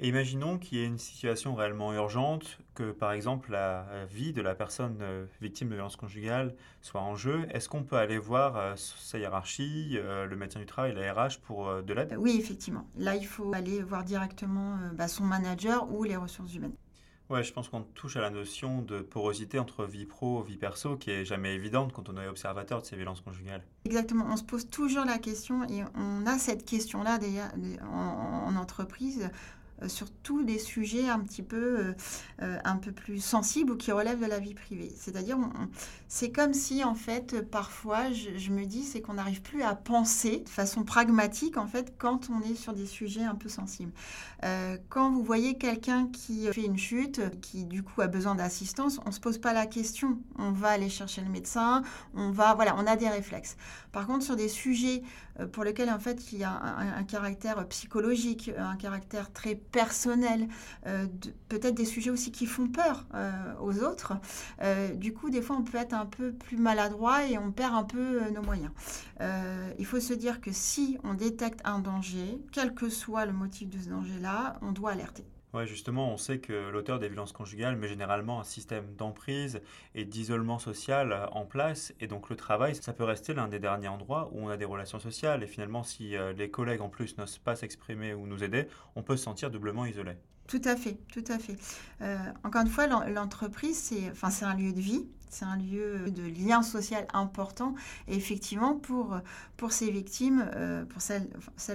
Et 0.00 0.08
imaginons 0.08 0.58
qu'il 0.58 0.78
y 0.78 0.82
ait 0.82 0.86
une 0.86 0.98
situation 0.98 1.56
réellement 1.56 1.92
urgente, 1.92 2.60
que 2.74 2.92
par 2.92 3.10
exemple 3.10 3.50
la 3.50 4.06
vie 4.08 4.32
de 4.32 4.40
la 4.40 4.54
personne 4.54 4.98
euh, 5.00 5.26
victime 5.40 5.70
de 5.70 5.74
violence 5.74 5.96
conjugale 5.96 6.54
soit 6.82 7.00
en 7.00 7.16
jeu. 7.16 7.48
Est-ce 7.50 7.68
qu'on 7.68 7.82
peut 7.82 7.96
aller 7.96 8.18
voir 8.18 8.78
sa 8.78 9.18
hiérarchie, 9.18 9.98
le 10.00 10.36
médecin 10.36 10.60
du 10.60 10.66
travail, 10.66 10.94
la 10.94 11.12
RH 11.12 11.40
pour 11.42 11.82
de 11.82 11.92
l'aide? 11.92 12.14
Oui, 12.16 12.36
effectivement. 12.38 12.86
Là, 12.96 13.16
il 13.16 13.26
faut 13.26 13.52
aller 13.52 13.82
voir 13.82 14.04
directement 14.04 14.78
bah, 14.94 15.08
son 15.08 15.24
manager 15.24 15.92
ou 15.92 16.04
les 16.04 16.16
ressources 16.16 16.54
humaines. 16.54 16.76
Ouais, 17.30 17.42
je 17.42 17.52
pense 17.52 17.68
qu'on 17.68 17.82
touche 17.82 18.16
à 18.16 18.22
la 18.22 18.30
notion 18.30 18.80
de 18.80 19.00
porosité 19.00 19.58
entre 19.58 19.84
vie 19.84 20.06
pro 20.06 20.42
et 20.42 20.48
vie 20.48 20.56
perso 20.56 20.96
qui 20.96 21.10
est 21.10 21.26
jamais 21.26 21.54
évidente 21.54 21.92
quand 21.92 22.08
on 22.08 22.16
est 22.16 22.26
observateur 22.26 22.80
de 22.80 22.86
ces 22.86 22.96
violences 22.96 23.20
conjugales. 23.20 23.62
Exactement, 23.84 24.26
on 24.30 24.36
se 24.38 24.44
pose 24.44 24.70
toujours 24.70 25.04
la 25.04 25.18
question 25.18 25.64
et 25.64 25.84
on 25.94 26.26
a 26.26 26.38
cette 26.38 26.64
question-là 26.64 27.18
en, 27.82 27.96
en 28.48 28.56
entreprise 28.56 29.30
sur 29.86 30.10
tous 30.10 30.40
les 30.40 30.58
sujets 30.58 31.08
un 31.08 31.20
petit 31.20 31.42
peu, 31.42 31.78
euh, 31.78 31.94
euh, 32.42 32.58
un 32.64 32.76
peu 32.76 32.90
plus 32.92 33.20
sensibles 33.20 33.72
ou 33.72 33.76
qui 33.76 33.92
relèvent 33.92 34.20
de 34.20 34.26
la 34.26 34.40
vie 34.40 34.54
privée. 34.54 34.92
C'est-à-dire, 34.96 35.38
c'est 36.08 36.32
comme 36.32 36.54
si, 36.54 36.82
en 36.82 36.94
fait, 36.94 37.48
parfois, 37.48 38.10
je, 38.12 38.50
me 38.50 38.64
dis, 38.64 38.82
c'est 38.82 39.00
qu'on 39.00 39.14
n'arrive 39.14 39.42
plus 39.42 39.62
à 39.62 39.74
penser 39.74 40.38
de 40.40 40.48
façon 40.48 40.82
pragmatique, 40.82 41.56
en 41.56 41.66
fait, 41.66 41.94
quand 41.98 42.28
on 42.30 42.40
est 42.42 42.54
sur 42.54 42.72
des 42.72 42.86
sujets 42.86 43.24
un 43.24 43.34
peu 43.34 43.48
sensibles. 43.48 43.92
quand 44.88 45.12
vous 45.12 45.22
voyez 45.22 45.56
quelqu'un 45.56 46.08
qui 46.08 46.46
fait 46.52 46.64
une 46.64 46.78
chute, 46.78 47.20
qui 47.40 47.64
du 47.64 47.82
coup 47.82 48.00
a 48.00 48.06
besoin 48.06 48.34
d'assistance, 48.34 48.98
on 49.04 49.08
ne 49.08 49.14
se 49.14 49.20
pose 49.20 49.38
pas 49.38 49.52
la 49.52 49.66
question. 49.66 50.18
On 50.38 50.52
va 50.52 50.68
aller 50.68 50.88
chercher 50.88 51.20
le 51.20 51.28
médecin, 51.28 51.82
on 52.14 52.30
va, 52.30 52.54
voilà, 52.54 52.74
on 52.76 52.86
a 52.86 52.96
des 52.96 53.08
réflexes. 53.08 53.56
Par 53.92 54.06
contre, 54.06 54.24
sur 54.24 54.36
des 54.36 54.48
sujets 54.48 55.02
pour 55.52 55.64
lesquels, 55.64 55.90
en 55.90 55.98
fait, 55.98 56.32
il 56.32 56.38
y 56.38 56.44
a 56.44 56.50
un 56.50 57.04
caractère 57.04 57.66
psychologique, 57.68 58.50
un 58.56 58.76
caractère 58.76 59.32
très 59.32 59.54
personnel, 59.70 60.48
euh, 60.86 61.06
peut-être 61.48 61.74
des 61.74 61.84
sujets 61.84 62.10
aussi 62.10 62.32
qui 62.32 62.46
font 62.46 62.68
peur 62.68 63.06
euh, 63.14 63.30
aux 63.60 63.82
autres. 63.82 64.14
Euh, 64.62 64.94
du 64.94 65.12
coup, 65.12 65.30
des 65.30 65.42
fois, 65.42 65.56
on 65.56 65.62
peut 65.62 65.78
être 65.78 65.94
un 65.94 66.06
peu 66.06 66.32
plus 66.32 66.56
maladroit 66.56 67.26
et 67.26 67.38
on 67.38 67.52
perd 67.52 67.74
un 67.74 67.84
peu 67.84 68.20
nos 68.30 68.42
moyens. 68.42 68.70
il 69.78 69.86
faut 69.86 70.00
se 70.00 70.14
dire 70.14 70.40
que 70.40 70.52
si 70.52 70.98
on 71.04 71.14
détecte 71.14 71.60
un 71.64 71.78
danger, 71.78 72.40
quel 72.52 72.74
que 72.74 72.88
soit 72.88 73.26
le 73.26 73.32
motif 73.32 73.68
de 73.68 73.78
ce 73.78 73.88
danger-là, 73.88 74.58
on 74.62 74.72
doit 74.72 74.92
alerter. 74.92 75.24
Ouais, 75.54 75.66
justement, 75.66 76.12
on 76.12 76.18
sait 76.18 76.40
que 76.40 76.68
l'auteur 76.68 76.98
des 76.98 77.08
violences 77.08 77.32
conjugales 77.32 77.76
met 77.76 77.88
généralement 77.88 78.38
un 78.38 78.44
système 78.44 78.94
d'emprise 78.96 79.62
et 79.94 80.04
d'isolement 80.04 80.58
social 80.58 81.26
en 81.32 81.46
place. 81.46 81.94
Et 82.00 82.06
donc 82.06 82.28
le 82.28 82.36
travail, 82.36 82.74
ça 82.74 82.92
peut 82.92 83.04
rester 83.04 83.32
l'un 83.32 83.48
des 83.48 83.58
derniers 83.58 83.88
endroits 83.88 84.28
où 84.32 84.44
on 84.44 84.48
a 84.50 84.58
des 84.58 84.66
relations 84.66 84.98
sociales. 84.98 85.42
Et 85.42 85.46
finalement, 85.46 85.82
si 85.82 86.16
euh, 86.16 86.34
les 86.34 86.50
collègues 86.50 86.82
en 86.82 86.90
plus 86.90 87.16
n'osent 87.16 87.38
pas 87.38 87.56
s'exprimer 87.56 88.12
ou 88.12 88.26
nous 88.26 88.44
aider, 88.44 88.68
on 88.94 89.02
peut 89.02 89.16
se 89.16 89.24
sentir 89.24 89.50
doublement 89.50 89.86
isolé. 89.86 90.12
Tout 90.48 90.62
à 90.64 90.76
fait, 90.76 90.98
tout 91.12 91.24
à 91.28 91.38
fait. 91.38 91.56
Euh, 92.00 92.16
encore 92.42 92.62
une 92.62 92.70
fois, 92.70 92.86
l'entreprise, 92.86 93.76
c'est 93.76 94.10
enfin, 94.10 94.30
un 94.46 94.54
lieu 94.54 94.72
de 94.72 94.80
vie, 94.80 95.06
c'est 95.28 95.44
un 95.44 95.58
lieu 95.58 96.10
de 96.10 96.22
lien 96.22 96.62
social 96.62 97.06
important. 97.12 97.74
Et 98.08 98.16
effectivement, 98.16 98.74
pour, 98.74 99.20
pour 99.58 99.72
ces 99.72 99.90
victimes, 99.90 100.48
euh, 100.54 100.86
pour 100.86 101.02
celles, 101.02 101.28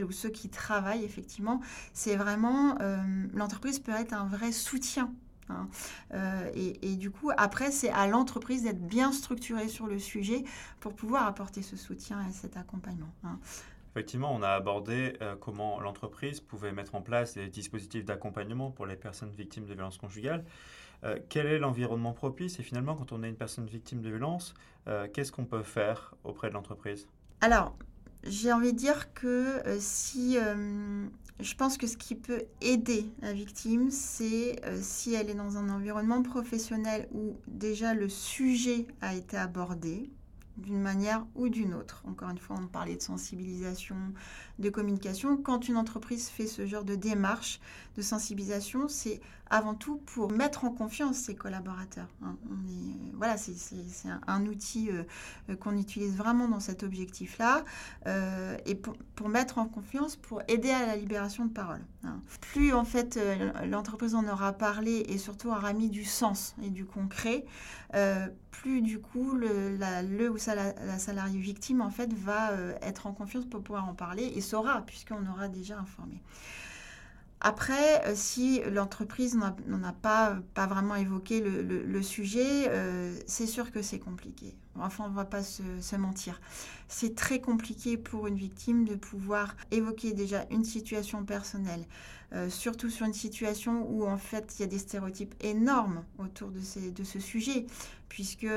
ou 0.03 0.11
ceux 0.11 0.29
qui 0.29 0.49
travaillent, 0.49 1.05
effectivement, 1.05 1.61
c'est 1.93 2.15
vraiment, 2.15 2.75
euh, 2.81 2.97
l'entreprise 3.35 3.77
peut 3.77 3.91
être 3.91 4.13
un 4.13 4.25
vrai 4.25 4.51
soutien 4.51 5.13
hein. 5.49 5.67
et, 6.55 6.95
du 6.95 7.11
coup, 7.11 7.29
après, 7.37 7.69
c'est 7.69 7.91
à 7.91 8.07
l'entreprise 8.07 8.63
d'être 8.63 8.87
bien 8.87 9.11
structurée 9.11 9.67
sur 9.67 9.85
le 9.85 9.99
sujet 9.99 10.45
pour 10.79 10.95
pouvoir 10.95 11.27
apporter 11.27 11.61
ce 11.61 11.77
soutien 11.77 12.27
et 12.27 12.33
cet 12.33 12.57
accompagnement. 12.57 13.13
Hein. 13.23 13.37
Effectivement, 13.95 14.33
on 14.33 14.41
a 14.41 14.49
abordé 14.49 15.13
euh, 15.21 15.35
comment 15.39 15.79
l'entreprise 15.79 16.39
pouvait 16.39 16.71
mettre 16.71 16.95
en 16.95 17.03
place 17.03 17.35
des 17.35 17.47
dispositifs 17.47 18.03
d'accompagnement 18.03 18.71
pour 18.71 18.87
les 18.87 18.95
personnes 18.95 19.29
victimes 19.29 19.65
de 19.65 19.73
violences 19.75 19.99
conjugales. 19.99 20.43
Euh, 21.03 21.19
quel 21.29 21.45
est 21.45 21.59
l'environnement 21.59 22.13
propice 22.13 22.59
et 22.59 22.63
finalement, 22.63 22.95
quand 22.95 23.11
on 23.11 23.21
est 23.21 23.29
une 23.29 23.35
personne 23.35 23.67
victime 23.67 24.01
de 24.01 24.09
violence, 24.09 24.55
euh, 24.87 25.07
qu'est-ce 25.13 25.31
qu'on 25.31 25.45
peut 25.45 25.61
faire 25.61 26.15
auprès 26.23 26.49
de 26.49 26.55
l'entreprise? 26.55 27.07
Alors, 27.41 27.77
j'ai 28.23 28.51
envie 28.51 28.73
de 28.73 28.77
dire 28.79 29.13
que 29.13 29.61
si 29.77 30.37
je 31.39 31.55
pense 31.55 31.77
que 31.77 31.87
ce 31.87 31.97
qui 31.97 32.15
peut 32.15 32.43
aider 32.61 33.05
la 33.21 33.33
victime, 33.33 33.91
c'est 33.91 34.61
si 34.81 35.13
elle 35.13 35.29
est 35.29 35.35
dans 35.35 35.57
un 35.57 35.69
environnement 35.69 36.23
professionnel 36.23 37.09
où 37.11 37.35
déjà 37.47 37.93
le 37.93 38.07
sujet 38.07 38.87
a 39.01 39.13
été 39.13 39.35
abordé, 39.35 40.09
d'une 40.57 40.79
manière 40.79 41.25
ou 41.35 41.49
d'une 41.49 41.73
autre. 41.73 42.03
Encore 42.07 42.29
une 42.29 42.37
fois, 42.37 42.57
on 42.59 42.67
parlait 42.67 42.95
de 42.95 43.01
sensibilisation, 43.01 43.95
de 44.59 44.69
communication. 44.69 45.37
Quand 45.37 45.67
une 45.67 45.77
entreprise 45.77 46.29
fait 46.29 46.47
ce 46.47 46.65
genre 46.65 46.83
de 46.83 46.95
démarche 46.95 47.59
de 47.97 48.01
sensibilisation, 48.01 48.87
c'est 48.87 49.21
avant 49.53 49.75
tout 49.75 49.97
pour 49.97 50.31
mettre 50.31 50.65
en 50.65 50.71
confiance 50.71 51.15
ses 51.15 51.35
collaborateurs. 51.35 52.07
Hein. 52.23 52.35
voilà, 53.13 53.37
c'est 53.37 53.53
un, 54.25 54.45
outil 54.47 54.89
euh, 54.89 55.03
euh, 55.49 55.55
qu'on 55.55 55.77
utilise 55.77 56.17
vraiment 56.17 56.47
dans 56.47 56.59
cet 56.59 56.81
objectif-là, 56.81 57.63
euh, 58.07 58.57
et 58.65 58.73
pour, 58.73 59.29
mettre 59.29 59.59
en 59.59 59.67
confiance, 59.67 60.15
pour 60.15 60.41
aider 60.47 60.71
à 60.71 60.87
la 60.87 60.95
libération 60.95 61.45
de 61.45 61.51
parole. 61.51 61.81
Hein. 62.03 62.19
Plus 62.41 62.73
en 62.73 62.83
fait 62.83 63.19
l'entreprise 63.67 64.15
en 64.15 64.27
aura 64.27 64.53
parlé 64.53 65.05
et 65.07 65.19
surtout 65.19 65.49
aura 65.49 65.71
mis 65.73 65.89
du 65.89 66.03
sens 66.03 66.55
et 66.63 66.69
du 66.69 66.85
concret, 66.85 67.45
plus 68.49 68.81
du 68.81 68.99
coup 68.99 69.33
le, 69.33 69.77
le 69.77 70.29
ou 70.31 70.37
la, 70.47 70.73
la 70.73 70.97
salariée 70.97 71.39
victime 71.39 71.81
en 71.81 71.91
fait 71.91 72.11
va 72.13 72.51
être 72.81 73.05
en 73.05 73.13
confiance 73.13 73.45
pour 73.45 73.61
pouvoir 73.61 73.87
en 73.87 73.93
parler 73.93 74.33
et 74.35 74.41
saura 74.41 74.81
puisqu'on 74.81 75.25
aura 75.27 75.47
déjà 75.47 75.77
informé. 75.77 76.21
Après, 77.45 78.07
euh, 78.07 78.13
si 78.15 78.61
l'entreprise 78.71 79.35
n'en 79.35 79.83
a 79.83 79.91
pas, 79.91 80.37
pas 80.53 80.65
vraiment 80.65 80.95
évoqué 80.95 81.41
le, 81.41 82.01
sujet, 82.01 82.69
euh, 82.69 83.13
c'est 83.27 83.47
sûr 83.47 83.69
que 83.73 83.81
c'est 83.81 83.99
compliqué. 83.99 84.55
Enfin, 84.79 85.03
on 85.07 85.09
ne 85.09 85.15
va 85.15 85.25
pas 85.25 85.43
se, 85.43 85.95
mentir. 85.97 86.39
C'est 86.87 87.15
très 87.15 87.41
compliqué 87.41 87.97
pour 87.97 88.27
une 88.27 88.37
victime 88.37 88.85
de 88.85 88.95
pouvoir 88.95 89.57
évoquer 89.71 90.13
déjà 90.13 90.45
une 90.51 90.63
situation 90.63 91.25
personnelle, 91.25 91.85
euh, 92.31 92.49
surtout 92.49 92.89
sur 92.89 93.05
une 93.05 93.13
situation 93.13 93.85
où 93.89 94.07
en 94.07 94.17
fait 94.17 94.55
il 94.57 94.61
y 94.61 94.63
a 94.63 94.67
des 94.67 94.79
stéréotypes 94.79 95.35
énormes 95.41 96.05
autour 96.19 96.49
de, 96.49 96.61
ces, 96.61 96.91
de 96.91 97.03
ce 97.03 97.19
sujet, 97.19 97.65
puisque 98.07 98.47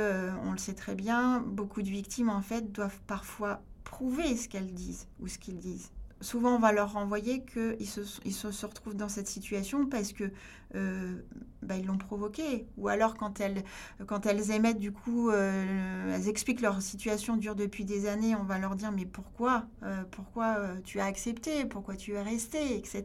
on 0.44 0.52
le 0.52 0.58
sait 0.58 0.74
très 0.74 0.94
bien, 0.94 1.40
beaucoup 1.40 1.82
de 1.82 1.90
victimes 1.90 2.30
en 2.30 2.40
fait 2.40 2.70
doivent 2.70 3.00
parfois 3.08 3.62
prouver 3.82 4.36
ce 4.36 4.48
qu'elles 4.48 4.72
disent 4.72 5.08
ou 5.18 5.26
ce 5.26 5.38
qu'ils 5.38 5.58
disent 5.58 5.90
souvent 6.20 6.56
on 6.56 6.58
va 6.58 6.72
leur 6.72 6.92
renvoyer 6.92 7.44
qu'ils 7.44 7.88
se, 7.88 8.00
ils 8.24 8.34
se, 8.34 8.66
retrouvent 8.66 8.96
dans 8.96 9.08
cette 9.08 9.28
situation 9.28 9.86
parce 9.86 10.12
que 10.12 10.30
euh, 10.74 11.14
bah, 11.62 11.76
ils 11.76 11.86
l'ont 11.86 11.98
provoqué. 11.98 12.66
Ou 12.76 12.88
alors 12.88 13.16
quand 13.16 13.40
elles, 13.40 13.62
quand 14.06 14.26
elles 14.26 14.50
émettent 14.50 14.78
du 14.78 14.92
coup, 14.92 15.30
euh, 15.30 16.14
elles 16.14 16.28
expliquent 16.28 16.60
leur 16.60 16.82
situation 16.82 17.36
dure 17.36 17.54
depuis 17.54 17.84
des 17.84 18.06
années, 18.06 18.34
on 18.34 18.44
va 18.44 18.58
leur 18.58 18.76
dire 18.76 18.92
mais 18.92 19.06
pourquoi 19.06 19.64
euh, 19.82 20.02
Pourquoi 20.10 20.58
tu 20.84 21.00
as 21.00 21.06
accepté 21.06 21.64
Pourquoi 21.64 21.96
tu 21.96 22.12
es 22.12 22.22
resté 22.22 22.76
Etc. 22.76 23.04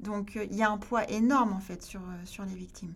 Donc 0.00 0.38
il 0.50 0.56
y 0.56 0.62
a 0.62 0.70
un 0.70 0.78
poids 0.78 1.08
énorme 1.10 1.52
en 1.52 1.60
fait 1.60 1.82
sur, 1.82 2.02
sur 2.24 2.44
les 2.44 2.54
victimes. 2.54 2.94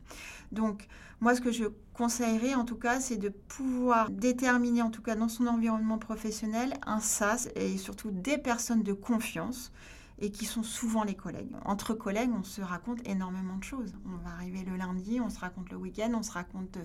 Donc 0.53 0.87
moi 1.21 1.35
ce 1.35 1.41
que 1.41 1.51
je 1.51 1.65
conseillerais 1.95 2.55
en 2.55 2.65
tout 2.65 2.77
cas 2.77 3.01
c'est 3.01 3.17
de 3.17 3.29
pouvoir 3.29 4.11
déterminer 4.11 4.83
en 4.83 4.91
tout 4.91 5.03
cas 5.03 5.15
dans 5.15 5.29
son 5.29 5.47
environnement 5.47 5.99
professionnel 5.99 6.75
un 6.87 7.01
SAS 7.01 7.49
et 7.57 7.79
surtout 7.79 8.11
des 8.11 8.39
personnes 8.39 8.83
de 8.83 8.93
confiance 8.93 9.73
et 10.19 10.31
qui 10.31 10.47
sont 10.47 10.63
souvent 10.63 11.05
les 11.05 11.15
collègues. 11.15 11.51
Entre 11.65 11.95
collègues, 11.95 12.31
on 12.37 12.43
se 12.43 12.63
raconte 12.63 13.07
énormément 13.07 13.57
de 13.57 13.65
choses. 13.65 13.93
On 14.07 14.17
va 14.17 14.35
arriver 14.35 14.65
le 14.65 14.77
lundi, 14.77 15.21
on 15.21 15.29
se 15.29 15.39
raconte 15.39 15.71
le 15.71 15.77
week-end, 15.77 16.13
on 16.15 16.23
se 16.23 16.33
raconte 16.33 16.79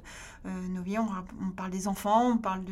euh, 0.46 0.68
nos 0.68 0.82
vies, 0.82 0.98
on, 0.98 1.52
parle 1.52 1.72
des 1.72 1.88
enfants, 1.88 2.32
on 2.32 2.38
parle 2.38 2.64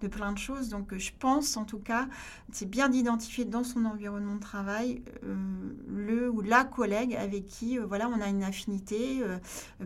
de, 0.00 0.08
plein 0.08 0.32
de 0.32 0.38
choses. 0.38 0.68
Donc 0.68 0.92
euh, 0.92 0.98
je 0.98 1.12
pense 1.18 1.56
en 1.56 1.64
tout 1.64 1.80
cas, 1.80 2.08
c'est 2.52 2.68
bien 2.68 2.88
d'identifier 2.88 3.44
dans 3.44 3.64
son 3.64 3.84
environnement 3.84 4.36
de 4.36 4.40
travail 4.40 5.02
euh, 5.24 5.36
le 5.88 6.30
ou 6.30 6.40
la 6.40 6.64
collègue 6.64 7.14
avec 7.16 7.46
qui 7.46 7.78
voilà, 7.78 8.08
on 8.08 8.20
a 8.20 8.28
une 8.28 8.44
affinité, 8.44 9.22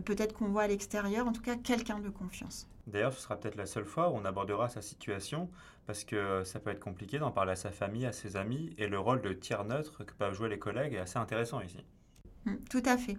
peut-être 0.05 0.33
qu'on 0.33 0.49
voit 0.49 0.63
à 0.63 0.67
l'extérieur, 0.67 1.27
en 1.27 1.31
tout 1.31 1.41
cas 1.41 1.55
quelqu'un 1.55 1.99
de 1.99 2.09
confiance. 2.09 2.67
D'ailleurs, 2.89 3.13
ce 3.13 3.21
sera 3.21 3.39
peut-être 3.39 3.55
la 3.55 3.65
seule 3.65 3.85
fois 3.85 4.09
où 4.09 4.13
on 4.15 4.25
abordera 4.25 4.69
sa 4.69 4.81
situation, 4.81 5.49
parce 5.85 6.03
que 6.03 6.43
ça 6.43 6.59
peut 6.59 6.71
être 6.71 6.79
compliqué 6.79 7.19
d'en 7.19 7.31
parler 7.31 7.51
à 7.53 7.55
sa 7.55 7.71
famille, 7.71 8.05
à 8.05 8.11
ses 8.11 8.35
amis, 8.35 8.73
et 8.77 8.87
le 8.87 8.99
rôle 8.99 9.21
de 9.21 9.33
tiers 9.33 9.63
neutre 9.63 10.03
que 10.03 10.13
peuvent 10.13 10.33
jouer 10.33 10.49
les 10.49 10.59
collègues 10.59 10.93
est 10.93 10.99
assez 10.99 11.17
intéressant 11.17 11.61
ici. 11.61 11.83
Mmh, 12.45 12.55
tout 12.69 12.83
à 12.85 12.97
fait. 12.97 13.17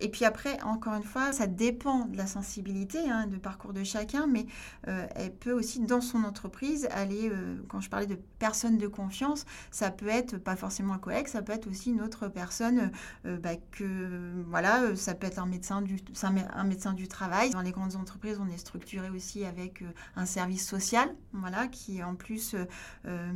Et 0.00 0.08
puis 0.08 0.24
après, 0.24 0.60
encore 0.62 0.94
une 0.94 1.04
fois, 1.04 1.32
ça 1.32 1.46
dépend 1.46 2.06
de 2.06 2.16
la 2.16 2.26
sensibilité, 2.26 2.98
hein, 3.10 3.26
de 3.26 3.36
parcours 3.36 3.72
de 3.72 3.84
chacun, 3.84 4.26
mais 4.26 4.46
euh, 4.88 5.06
elle 5.14 5.32
peut 5.32 5.52
aussi, 5.52 5.80
dans 5.80 6.00
son 6.00 6.24
entreprise, 6.24 6.88
aller, 6.90 7.28
euh, 7.30 7.62
quand 7.68 7.80
je 7.80 7.88
parlais 7.88 8.06
de 8.06 8.18
personnes 8.38 8.78
de 8.78 8.88
confiance, 8.88 9.44
ça 9.70 9.90
peut 9.90 10.08
être 10.08 10.38
pas 10.38 10.56
forcément 10.56 10.94
un 10.94 10.98
collègue, 10.98 11.28
ça 11.28 11.42
peut 11.42 11.52
être 11.52 11.68
aussi 11.68 11.90
une 11.90 12.02
autre 12.02 12.28
personne, 12.28 12.90
euh, 13.26 13.38
bah, 13.38 13.56
que, 13.70 14.42
voilà, 14.48 14.96
ça 14.96 15.14
peut 15.14 15.26
être 15.26 15.38
un 15.38 15.46
médecin, 15.46 15.82
du, 15.82 15.98
un 16.22 16.64
médecin 16.64 16.92
du 16.92 17.08
travail. 17.08 17.50
Dans 17.50 17.62
les 17.62 17.72
grandes 17.72 17.96
entreprises, 17.96 18.38
on 18.40 18.48
est 18.52 18.58
structuré 18.58 19.10
aussi 19.10 19.44
avec 19.44 19.84
un 20.16 20.26
service 20.26 20.66
social, 20.66 21.14
voilà, 21.32 21.68
qui 21.68 21.98
est 21.98 22.02
en 22.02 22.14
plus 22.14 22.56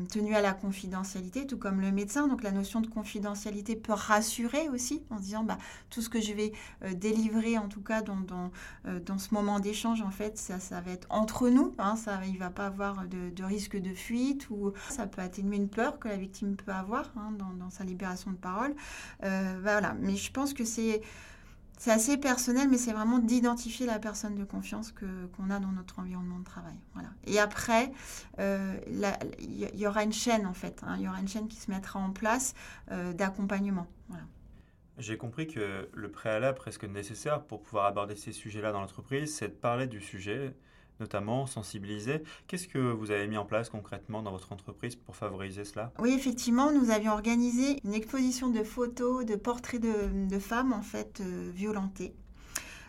tenu 0.08 0.34
à 0.34 0.40
la 0.40 0.52
confidentialité, 0.52 1.46
tout 1.46 1.58
comme 1.58 1.80
le 1.80 1.92
médecin. 1.92 2.28
Donc 2.28 2.42
la 2.42 2.52
notion 2.52 2.80
de 2.80 2.86
confidentialité 2.86 3.76
peut 3.76 3.92
rassurer 3.92 4.68
aussi 4.68 5.02
en 5.10 5.16
disant, 5.16 5.44
bah, 5.44 5.58
tout 5.90 6.02
ce 6.02 6.08
que 6.08 6.20
je 6.20 6.32
vais 6.32 6.47
euh, 6.82 6.92
délivrer, 6.94 7.58
en 7.58 7.68
tout 7.68 7.82
cas 7.82 8.02
dans, 8.02 8.50
euh, 8.86 9.00
dans 9.00 9.18
ce 9.18 9.34
moment 9.34 9.60
d'échange, 9.60 10.02
en 10.02 10.10
fait, 10.10 10.38
ça, 10.38 10.60
ça 10.60 10.80
va 10.80 10.92
être 10.92 11.06
entre 11.10 11.48
nous. 11.48 11.74
Hein, 11.78 11.96
ça, 11.96 12.20
il 12.26 12.34
ne 12.34 12.38
va 12.38 12.50
pas 12.50 12.66
avoir 12.66 13.06
de, 13.06 13.42
risque 13.42 13.76
de 13.76 13.94
fuite 13.94 14.48
ou 14.50 14.72
ça 14.90 15.06
peut 15.06 15.22
atténuer 15.22 15.56
une 15.56 15.68
peur 15.68 15.98
que 15.98 16.08
la 16.08 16.16
victime 16.16 16.56
peut 16.56 16.72
avoir 16.72 17.12
hein, 17.16 17.32
dans, 17.32 17.70
sa 17.70 17.84
libération 17.84 18.30
de 18.30 18.36
parole. 18.36 18.74
Euh, 19.24 19.58
voilà, 19.62 19.94
mais 20.00 20.16
je 20.16 20.30
pense 20.30 20.54
que 20.54 20.64
c'est 20.64 21.02
c'est 21.80 21.92
assez 21.92 22.16
personnel, 22.16 22.68
mais 22.68 22.76
c'est 22.76 22.92
vraiment 22.92 23.20
d'identifier 23.20 23.86
la 23.86 24.00
personne 24.00 24.34
de 24.34 24.42
confiance 24.42 24.92
qu'on 24.92 25.48
a 25.48 25.60
dans 25.60 25.70
notre 25.70 26.00
environnement 26.00 26.40
de 26.40 26.44
travail. 26.44 26.74
Voilà. 26.94 27.10
Et 27.24 27.38
après, 27.38 27.92
il 28.40 29.70
y, 29.76 29.86
aura 29.86 30.02
une 30.02 30.12
chaîne, 30.12 30.44
en 30.44 30.54
fait. 30.54 30.82
Hein. 30.84 30.96
Il 30.98 31.04
y 31.04 31.08
aura 31.08 31.20
une 31.20 31.28
chaîne 31.28 31.46
qui 31.46 31.54
se 31.54 31.70
mettra 31.70 32.00
en 32.00 32.10
place 32.10 32.54
d'accompagnement. 33.14 33.86
J'ai 34.98 35.16
compris 35.16 35.46
que 35.46 35.88
le 35.92 36.10
préalable 36.10 36.58
presque 36.58 36.82
nécessaire 36.82 37.44
pour 37.44 37.62
pouvoir 37.62 37.86
aborder 37.86 38.16
ces 38.16 38.32
sujets-là 38.32 38.72
dans 38.72 38.80
l'entreprise, 38.80 39.32
c'est 39.32 39.46
de 39.46 39.52
parler 39.52 39.86
du 39.86 40.00
sujet, 40.00 40.52
notamment 40.98 41.46
sensibiliser. 41.46 42.24
Qu'est-ce 42.48 42.66
que 42.66 42.78
vous 42.78 43.12
avez 43.12 43.28
mis 43.28 43.36
en 43.36 43.44
place 43.44 43.70
concrètement 43.70 44.22
dans 44.22 44.32
votre 44.32 44.52
entreprise 44.52 44.96
pour 44.96 45.14
favoriser 45.14 45.64
cela? 45.64 45.92
Oui, 46.00 46.14
effectivement, 46.14 46.72
nous 46.72 46.90
avions 46.90 47.12
organisé 47.12 47.78
une 47.84 47.94
exposition 47.94 48.50
de 48.50 48.64
photos, 48.64 49.24
de 49.24 49.36
portraits 49.36 49.80
de, 49.80 50.38
femmes 50.40 50.72
en 50.72 50.82
fait 50.82 51.20
euh, 51.20 51.48
violentées. 51.54 52.12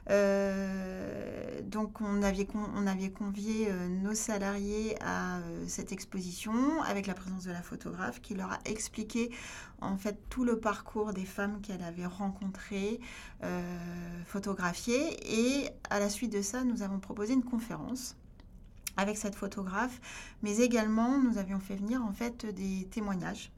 Euh, 0.10 1.62
donc 1.64 2.02
on 2.02 2.24
avait, 2.24 2.48
on 2.76 2.88
avait 2.88 3.12
convié 3.12 3.68
euh, 3.70 3.88
nos 3.88 4.16
salariés 4.16 4.96
à 5.02 5.38
euh, 5.38 5.66
cette 5.68 5.92
exposition 5.92 6.82
avec 6.84 7.06
la 7.06 7.14
présence 7.14 7.44
de 7.44 7.52
la 7.52 7.62
photographe 7.62 8.22
qui 8.22 8.34
leur 8.34 8.52
a 8.52 8.60
expliqué 8.66 9.30
en 9.82 9.98
fait 9.98 10.18
tout 10.30 10.44
le 10.44 10.60
parcours 10.60 11.14
des 11.14 11.26
femmes 11.26 11.62
qu'elle 11.62 11.84
avait 11.84 12.06
rencontrées, 12.06 13.00
photographiées. 14.26 15.18
Et 15.26 15.70
à 15.90 16.00
la 16.00 16.10
suite 16.10 16.34
de 16.34 16.42
ça 16.42 16.64
nous 16.64 16.82
avons 16.82 17.00
proposé 17.00 17.34
une 17.34 17.44
conférence 17.44 18.16
avec 18.98 19.18
cette 19.18 19.36
photographe, 19.36 20.02
mais 20.42 20.58
également 20.58 21.18
nous 21.18 21.38
avions 21.38 21.60
fait 21.60 21.76
venir 21.76 22.04
en 22.04 22.12
fait 22.12 22.46
des 22.46 22.88
témoignages. 22.92 23.52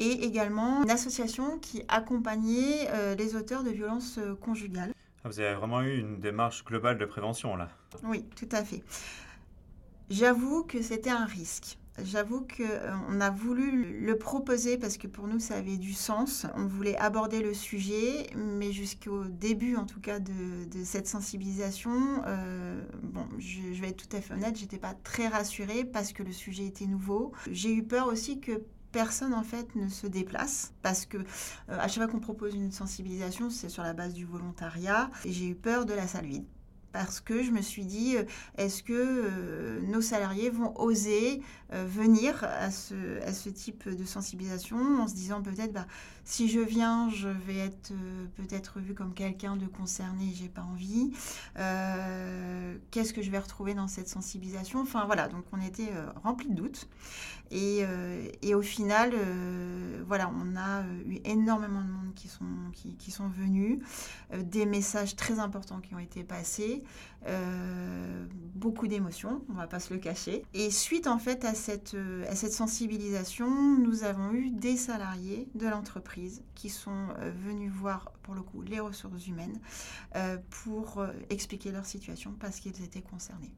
Et 0.00 0.24
également 0.24 0.82
une 0.82 0.90
association 0.90 1.58
qui 1.58 1.82
accompagnait 1.88 3.14
les 3.16 3.36
auteurs 3.36 3.62
de 3.62 3.70
violences 3.70 4.18
conjugales. 4.42 4.93
Ah, 5.24 5.30
vous 5.30 5.40
avez 5.40 5.54
vraiment 5.54 5.80
eu 5.80 5.98
une 5.98 6.20
démarche 6.20 6.64
globale 6.64 6.98
de 6.98 7.06
prévention 7.06 7.56
là. 7.56 7.70
Oui, 8.02 8.26
tout 8.36 8.48
à 8.52 8.62
fait. 8.62 8.82
J'avoue 10.10 10.64
que 10.64 10.82
c'était 10.82 11.10
un 11.10 11.24
risque. 11.24 11.78
J'avoue 12.02 12.40
qu'on 12.40 12.64
euh, 12.64 13.20
a 13.20 13.30
voulu 13.30 14.00
le 14.00 14.18
proposer 14.18 14.76
parce 14.76 14.98
que 14.98 15.06
pour 15.06 15.26
nous 15.26 15.38
ça 15.38 15.54
avait 15.54 15.78
du 15.78 15.94
sens. 15.94 16.44
On 16.56 16.66
voulait 16.66 16.96
aborder 16.98 17.40
le 17.40 17.54
sujet, 17.54 18.26
mais 18.36 18.72
jusqu'au 18.72 19.24
début 19.24 19.76
en 19.76 19.86
tout 19.86 20.00
cas 20.00 20.18
de, 20.18 20.32
cette 20.84 21.06
sensibilisation, 21.06 22.22
euh, 22.26 22.82
bon, 23.02 23.26
je, 23.38 23.72
je, 23.72 23.80
vais 23.80 23.90
être 23.90 24.08
tout 24.08 24.16
à 24.16 24.20
fait 24.20 24.34
honnête, 24.34 24.56
j'étais 24.58 24.76
pas 24.76 24.94
très 25.04 25.28
rassurée 25.28 25.84
parce 25.84 26.12
que 26.12 26.22
le 26.22 26.32
sujet 26.32 26.66
était 26.66 26.86
nouveau. 26.86 27.32
J'ai 27.50 27.72
eu 27.72 27.84
peur 27.84 28.08
aussi 28.08 28.40
que 28.40 28.60
personne 28.94 29.34
en 29.34 29.42
fait 29.42 29.74
ne 29.74 29.88
se 29.88 30.06
déplace 30.06 30.72
parce 30.80 31.04
que 31.04 31.18
euh, 31.18 31.22
à 31.68 31.88
chaque 31.88 32.04
fois 32.04 32.06
qu'on 32.06 32.20
propose 32.20 32.54
une 32.54 32.72
sensibilisation, 32.72 33.50
c'est 33.50 33.68
sur 33.68 33.82
la 33.82 33.92
base 33.92 34.14
du 34.14 34.24
volontariat 34.24 35.10
et 35.26 35.32
j'ai 35.32 35.48
eu 35.48 35.54
peur 35.54 35.84
de 35.84 35.92
la 35.92 36.06
salle 36.06 36.26
vide 36.26 36.46
parce 36.92 37.20
que 37.20 37.42
je 37.42 37.50
me 37.50 37.60
suis 37.60 37.84
dit, 37.84 38.14
est-ce 38.56 38.84
que 38.84 39.80
nos 39.80 40.00
salariés 40.00 40.48
vont 40.48 40.72
oser 40.80 41.42
venir 41.72 42.44
à 42.44 42.70
ce, 42.70 43.20
à 43.22 43.32
ce 43.32 43.48
type 43.48 43.88
de 43.88 44.04
sensibilisation 44.04 44.78
en 45.00 45.08
se 45.08 45.14
disant 45.14 45.42
peut-être, 45.42 45.72
bah, 45.72 45.88
si 46.24 46.48
je 46.48 46.60
viens, 46.60 47.10
je 47.10 47.28
vais 47.28 47.58
être 47.58 47.92
peut-être 48.36 48.80
vu 48.80 48.94
comme 48.94 49.14
quelqu'un 49.14 49.56
de 49.56 49.66
concerné, 49.66 50.32
j'ai 50.34 50.48
pas 50.48 50.62
envie. 50.62 51.12
Qu'est-ce 52.90 53.12
que 53.12 53.22
je 53.22 53.30
vais 53.30 53.38
retrouver 53.38 53.74
dans 53.74 53.88
cette 53.88 54.08
sensibilisation? 54.08 54.80
Enfin 54.80 55.04
voilà, 55.06 55.28
donc 55.28 55.44
on 55.52 55.60
était 55.60 55.92
rempli 56.22 56.48
de 56.48 56.54
doutes. 56.54 56.88
Et, 57.50 57.84
et 58.42 58.54
au 58.54 58.62
final, 58.62 59.12
voilà, 60.06 60.30
on 60.34 60.56
a 60.56 60.82
eu 61.06 61.20
énormément 61.24 61.82
de 61.82 61.90
monde 61.90 62.14
qui 62.14 62.28
sont, 62.28 62.44
qui 62.98 63.10
sont 63.10 63.28
venus, 63.28 63.78
des 64.32 64.66
messages 64.66 65.16
très 65.16 65.38
importants 65.38 65.80
qui 65.80 65.94
ont 65.94 66.00
été 66.00 66.24
passés. 66.24 66.82
Euh, 68.64 68.70
beaucoup 68.74 68.86
d'émotions, 68.88 69.42
on 69.50 69.54
va 69.54 69.66
pas 69.66 69.78
se 69.78 69.92
le 69.92 70.00
cacher. 70.00 70.44
Et 70.54 70.70
suite 70.70 71.06
en 71.06 71.18
fait 71.18 71.44
à 71.44 71.54
cette, 71.54 71.94
euh, 71.94 72.24
à 72.28 72.34
cette 72.34 72.52
sensibilisation, 72.52 73.78
nous 73.78 74.04
avons 74.04 74.32
eu 74.32 74.50
des 74.50 74.76
salariés 74.76 75.48
de 75.54 75.68
l'entreprise 75.68 76.42
qui 76.54 76.70
sont 76.70 77.08
euh, 77.18 77.30
venus 77.30 77.70
voir 77.70 78.12
pour 78.22 78.34
le 78.34 78.42
coup 78.42 78.62
les 78.62 78.80
ressources 78.80 79.26
humaines 79.26 79.60
pour 80.48 81.04
expliquer 81.28 81.70
leur 81.72 81.84
situation 81.84 82.34
parce 82.40 82.60
qu'ils 82.60 82.82
étaient 82.82 83.02
concernés. 83.02 83.52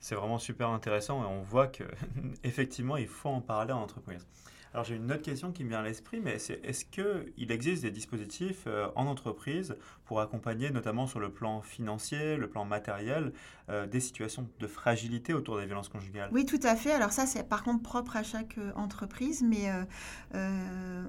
C'est 0.00 0.16
vraiment 0.16 0.38
super 0.38 0.70
intéressant 0.70 1.22
et 1.22 1.26
on 1.26 1.42
voit 1.42 1.68
que 1.68 1.84
effectivement 2.42 2.96
il 2.96 3.06
faut 3.06 3.28
en 3.28 3.40
parler 3.40 3.72
en 3.72 3.82
entreprise. 3.82 4.26
Alors 4.74 4.82
j'ai 4.82 4.96
une 4.96 5.12
autre 5.12 5.22
question 5.22 5.52
qui 5.52 5.62
me 5.62 5.68
vient 5.68 5.78
à 5.78 5.82
l'esprit, 5.84 6.20
mais 6.20 6.40
c'est 6.40 6.60
est-ce 6.64 6.84
qu'il 6.84 7.52
existe 7.52 7.82
des 7.82 7.92
dispositifs 7.92 8.64
euh, 8.66 8.88
en 8.96 9.06
entreprise 9.06 9.76
pour 10.04 10.20
accompagner 10.20 10.70
notamment 10.70 11.06
sur 11.06 11.20
le 11.20 11.30
plan 11.30 11.62
financier, 11.62 12.36
le 12.36 12.48
plan 12.48 12.64
matériel, 12.64 13.32
euh, 13.68 13.86
des 13.86 14.00
situations 14.00 14.48
de 14.58 14.66
fragilité 14.66 15.32
autour 15.32 15.58
des 15.58 15.66
violences 15.66 15.88
conjugales? 15.88 16.28
Oui, 16.32 16.44
tout 16.44 16.58
à 16.64 16.74
fait. 16.74 16.90
Alors 16.90 17.12
ça, 17.12 17.24
c'est 17.24 17.48
par 17.48 17.62
contre 17.62 17.84
propre 17.84 18.16
à 18.16 18.24
chaque 18.24 18.58
euh, 18.58 18.72
entreprise, 18.74 19.44
mais 19.44 19.70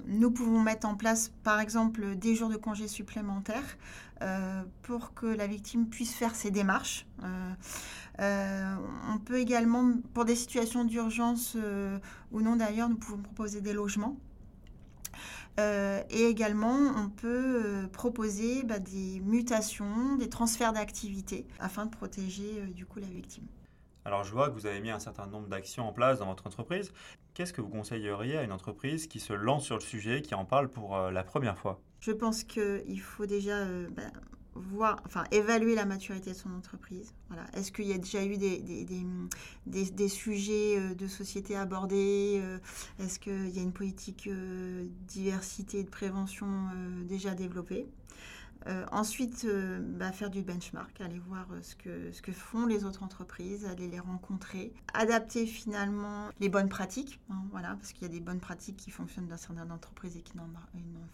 nous 0.05 0.29
pouvons 0.29 0.61
mettre 0.61 0.87
en 0.87 0.95
place 0.95 1.33
par 1.43 1.59
exemple 1.59 2.15
des 2.15 2.35
jours 2.35 2.49
de 2.49 2.57
congés 2.57 2.87
supplémentaires 2.87 3.77
pour 4.83 5.13
que 5.15 5.25
la 5.25 5.47
victime 5.47 5.89
puisse 5.89 6.13
faire 6.13 6.35
ses 6.35 6.51
démarches. 6.51 7.07
Euh, 8.19 8.75
on 9.13 9.17
peut 9.17 9.39
également, 9.39 9.93
pour 10.13 10.25
des 10.25 10.35
situations 10.35 10.85
d'urgence 10.85 11.55
euh, 11.55 11.99
ou 12.31 12.41
non 12.41 12.55
d'ailleurs, 12.55 12.89
nous 12.89 12.97
pouvons 12.97 13.21
proposer 13.21 13.61
des 13.61 13.73
logements. 13.73 14.17
Euh, 15.59 16.01
et 16.09 16.23
également, 16.23 16.77
on 16.97 17.09
peut 17.09 17.87
proposer 17.93 18.63
bah, 18.63 18.79
des 18.79 19.21
mutations, 19.21 20.17
des 20.17 20.29
transferts 20.29 20.73
d'activité 20.73 21.47
afin 21.59 21.85
de 21.85 21.91
protéger 21.91 22.61
du 22.67 22.85
coup 22.85 22.99
la 22.99 23.07
victime. 23.07 23.45
Alors 24.03 24.23
je 24.23 24.31
vois 24.31 24.49
que 24.49 24.53
vous 24.53 24.67
avez 24.67 24.81
mis 24.81 24.91
un 24.91 24.99
certain 24.99 25.25
nombre 25.25 25.47
d'actions 25.47 25.87
en 25.87 25.93
place 25.93 26.19
dans 26.19 26.27
votre 26.27 26.45
entreprise. 26.45 26.91
Qu'est-ce 27.33 27.53
que 27.53 27.61
vous 27.61 27.69
conseilleriez 27.69 28.37
à 28.37 28.43
une 28.43 28.51
entreprise 28.51 29.07
qui 29.07 29.19
se 29.19 29.33
lance 29.33 29.63
sur 29.63 29.75
le 29.75 29.81
sujet, 29.81 30.21
qui 30.21 30.35
en 30.35 30.45
parle 30.45 30.69
pour 30.69 30.97
la 30.97 31.23
première 31.23 31.57
fois? 31.57 31.81
Je 32.01 32.11
pense 32.11 32.43
qu'il 32.43 32.99
faut 33.01 33.25
déjà 33.25 33.65
bah, 33.95 34.03
voir, 34.55 35.01
enfin, 35.05 35.25
évaluer 35.31 35.75
la 35.75 35.85
maturité 35.85 36.31
de 36.31 36.35
son 36.35 36.51
entreprise. 36.53 37.13
Voilà. 37.27 37.45
Est-ce 37.53 37.71
qu'il 37.71 37.85
y 37.85 37.93
a 37.93 37.97
déjà 37.97 38.23
eu 38.23 38.37
des, 38.37 40.09
sujets 40.09 40.77
euh, 40.77 40.95
de 40.95 41.07
société 41.07 41.55
abordés 41.55 42.39
euh, 42.41 42.57
Est-ce 42.99 43.19
qu'il 43.19 43.49
y 43.49 43.59
a 43.59 43.61
une 43.61 43.73
politique 43.73 44.27
euh, 44.27 44.85
diversité 45.07 45.79
et 45.79 45.83
de 45.83 45.89
prévention 45.89 46.47
déjà 47.07 47.33
développée? 47.33 47.87
Euh, 48.67 48.85
ensuite, 48.91 49.45
euh, 49.45 49.79
bah, 49.79 50.11
faire 50.11 50.31
du 50.31 50.41
benchmark, 50.41 50.99
aller 50.99 51.19
voir 51.19 51.45
euh, 51.51 51.61
ce, 51.61 51.75
que, 51.75 52.11
ce 52.11 52.21
que 52.21 52.31
font 52.31 52.65
les 52.65 52.83
autres 52.83 53.03
entreprises, 53.03 53.65
aller 53.65 53.87
les 53.87 53.99
rencontrer, 53.99 54.73
adapter 54.93 55.45
finalement 55.45 56.29
les 56.39 56.49
bonnes 56.49 56.69
pratiques, 56.69 57.19
hein, 57.29 57.43
voilà, 57.51 57.75
parce 57.75 57.93
qu'il 57.93 58.01
y 58.01 58.05
a 58.05 58.13
des 58.13 58.19
bonnes 58.19 58.39
pratiques 58.39 58.77
qui 58.77 58.89
fonctionnent 58.89 59.27
dans 59.27 59.37
certaines 59.37 59.71
entreprises 59.71 60.17
et 60.17 60.21
qui 60.21 60.35
n'en 60.37 60.47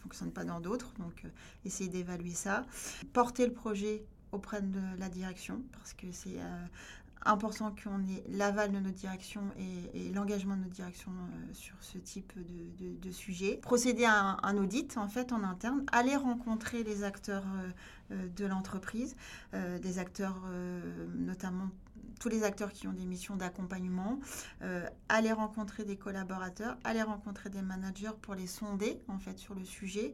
fonctionnent 0.02 0.32
pas 0.32 0.46
dans 0.46 0.62
d'autres, 0.62 0.94
donc 1.00 1.26
essayer 1.66 1.90
d'évaluer 1.90 2.32
ça, 2.32 2.66
porter 3.12 3.46
le 3.46 3.54
projet 3.54 4.06
auprès 4.32 4.62
de 4.62 4.80
la 4.98 5.10
direction, 5.10 5.62
parce 5.74 5.94
que 5.94 6.08
c'est 6.12 6.40
important 7.26 7.74
qu'on 7.84 8.00
ait 8.04 8.24
l'aval 8.30 8.72
de 8.72 8.80
notre 8.80 8.96
direction 8.96 9.42
et, 9.94 10.12
l'engagement 10.14 10.56
de 10.56 10.62
notre 10.62 10.74
direction 10.74 11.12
euh, 11.12 11.54
sur 11.54 11.76
ce 11.82 11.98
type 11.98 12.34
de, 12.36 13.12
sujet. 13.12 13.60
Procéder 13.62 14.06
à 14.06 14.38
un, 14.42 14.58
audit 14.58 14.98
en 14.98 15.08
fait 15.08 15.32
en 15.32 15.44
interne, 15.44 15.86
aller 15.92 16.16
rencontrer 16.16 16.84
les 16.84 17.04
acteurs 17.04 17.44
euh, 17.56 17.70
euh, 18.12 18.28
de 18.36 18.46
l'entreprise, 18.46 19.16
des 19.54 20.00
acteurs 20.00 20.42
notamment 21.16 21.70
tous 22.20 22.30
les 22.30 22.44
acteurs 22.44 22.72
qui 22.72 22.88
ont 22.88 22.94
des 22.94 23.06
missions 23.06 23.36
d'accompagnement, 23.36 24.20
aller 25.10 25.32
rencontrer 25.32 25.84
des 25.84 25.98
collaborateurs, 25.98 26.78
aller 26.84 27.02
rencontrer 27.02 27.50
des 27.50 27.62
managers 27.62 28.12
pour 28.22 28.36
les 28.36 28.48
sonder 28.48 29.02
en 29.08 29.20
fait 29.20 29.38
sur 29.38 29.56
le 29.56 29.66
sujet, 29.66 30.14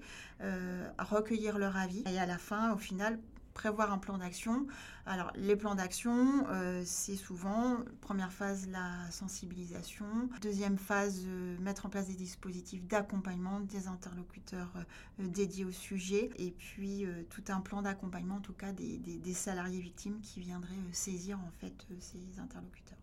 recueillir 0.97 1.57
leur 1.57 1.77
avis 1.77 2.03
et 2.07 2.19
à 2.19 2.25
la 2.25 2.37
fin, 2.37 2.73
au 2.73 2.77
final, 2.77 3.19
prévoir 3.57 3.91
un 3.91 3.97
plan 3.97 4.19
d'action. 4.19 4.67
Alors, 5.07 5.31
les 5.35 5.55
plans 5.55 5.73
d'action, 5.73 6.45
euh, 6.51 6.83
c'est 6.85 7.15
souvent, 7.15 7.77
première 8.01 8.31
phase, 8.31 8.69
la 8.69 9.09
sensibilisation. 9.09 10.05
Deuxième 10.41 10.77
phase, 10.77 11.23
euh, 11.25 11.57
mettre 11.59 11.87
en 11.87 11.89
place 11.89 12.07
des 12.07 12.13
dispositifs 12.13 12.85
d'accompagnement, 12.85 13.59
des 13.61 13.87
interlocuteurs 13.87 14.71
euh, 14.77 15.27
dédiés 15.27 15.65
au 15.65 15.71
sujet. 15.71 16.29
Et 16.37 16.51
puis, 16.51 17.07
tout 17.31 17.43
un 17.47 17.59
plan 17.61 17.81
d'accompagnement, 17.81 18.35
en 18.35 18.41
tout 18.41 18.53
cas, 18.53 18.71
des, 18.71 18.99
des, 18.99 19.33
salariés 19.33 19.81
victimes 19.81 20.21
qui 20.21 20.39
viendraient 20.39 20.75
saisir, 20.91 21.39
en 21.39 21.51
fait, 21.59 21.87
ces 21.99 22.39
interlocuteurs. 22.39 22.99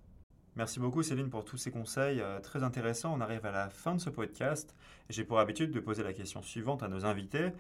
Merci 0.57 0.79
beaucoup 0.79 1.03
Céline 1.03 1.31
pour 1.31 1.45
tous 1.45 1.57
ces 1.57 1.73
conseils 1.73 2.23
très 2.45 2.63
intéressants. 2.63 3.13
On 3.13 3.21
arrive 3.21 3.45
à 3.45 3.51
la 3.51 3.69
fin 3.71 3.97
de 3.97 4.01
ce 4.01 4.09
podcast. 4.09 4.77
J'ai 5.11 5.25
pour 5.25 5.41
habitude 5.41 5.73
de 5.73 5.81
poser 5.81 6.05
la 6.05 6.13
question 6.13 6.43
suivante 6.43 6.85
à 6.85 6.89
nos 6.89 7.05
invités. 7.05 7.51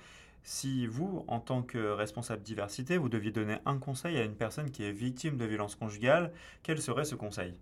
Si 0.46 0.86
vous, 0.86 1.24
en 1.26 1.40
tant 1.40 1.62
que 1.62 1.78
responsable 1.78 2.42
diversité, 2.42 2.98
vous 2.98 3.08
deviez 3.08 3.32
donner 3.32 3.56
un 3.64 3.78
conseil 3.78 4.18
à 4.18 4.24
une 4.24 4.34
personne 4.34 4.70
qui 4.70 4.84
est 4.84 4.92
victime 4.92 5.38
de 5.38 5.46
violences 5.46 5.74
conjugales, 5.74 6.34
quel 6.62 6.82
serait 6.82 7.06
ce 7.06 7.14
conseil? 7.14 7.58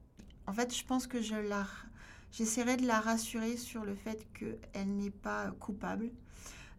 En 0.49 0.53
fait, 0.53 0.77
je 0.77 0.85
pense 0.85 1.07
que 1.07 1.23
je 1.23 1.37
la... 1.37 1.65
j'essaierai 2.33 2.77
de 2.77 2.85
la 2.85 2.99
rassurer 2.99 3.57
sur 3.57 3.85
le 3.85 3.95
fait 3.95 4.27
qu'elle 4.35 4.97
n'est 4.97 5.13
pas 5.13 5.53
coupable, 5.61 6.11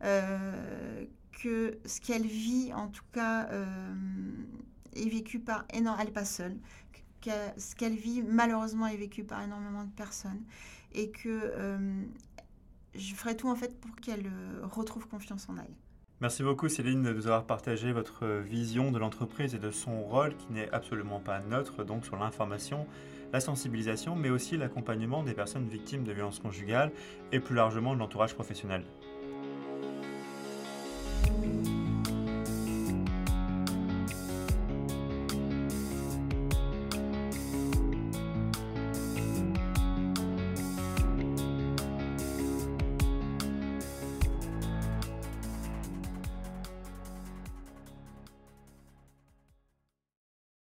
euh, 0.03 1.05
que 1.41 1.77
ce 1.85 2.01
qu'elle 2.01 2.27
vit, 2.27 2.73
en 2.73 2.89
tout 2.89 3.05
cas, 3.13 3.47
euh, 3.51 3.95
est 4.97 5.07
vécu 5.07 5.39
par... 5.39 5.65
Non, 5.81 5.95
elle 5.97 6.11
pas 6.11 6.25
seule. 6.25 6.57
Que 7.21 7.29
ce 7.55 7.75
qu'elle 7.75 7.95
vit, 7.95 8.21
malheureusement, 8.23 8.87
est 8.87 8.97
vécu 8.97 9.23
par 9.23 9.41
énormément 9.41 9.85
de 9.85 9.91
personnes. 9.91 10.43
Et 10.91 11.11
que 11.11 11.29
euh, 11.29 12.03
je 12.93 13.15
ferai 13.15 13.37
tout, 13.37 13.47
en 13.47 13.55
fait, 13.55 13.79
pour 13.79 13.95
qu'elle 13.95 14.29
retrouve 14.63 15.07
confiance 15.07 15.47
en 15.47 15.55
elle. 15.55 15.73
Merci 16.23 16.41
beaucoup 16.41 16.69
Céline 16.69 17.03
de 17.03 17.11
nous 17.11 17.27
avoir 17.27 17.43
partagé 17.43 17.91
votre 17.91 18.25
vision 18.25 18.91
de 18.91 18.97
l'entreprise 18.97 19.55
et 19.55 19.59
de 19.59 19.71
son 19.71 20.01
rôle 20.03 20.33
qui 20.37 20.53
n'est 20.53 20.69
absolument 20.71 21.19
pas 21.19 21.41
neutre 21.41 21.83
donc 21.83 22.05
sur 22.05 22.15
l'information, 22.15 22.87
la 23.33 23.41
sensibilisation 23.41 24.15
mais 24.15 24.29
aussi 24.29 24.55
l'accompagnement 24.55 25.21
des 25.21 25.33
personnes 25.33 25.67
victimes 25.67 26.05
de 26.05 26.13
violences 26.13 26.39
conjugales 26.39 26.93
et 27.33 27.41
plus 27.41 27.55
largement 27.55 27.93
de 27.93 27.99
l'entourage 27.99 28.35
professionnel. 28.35 28.85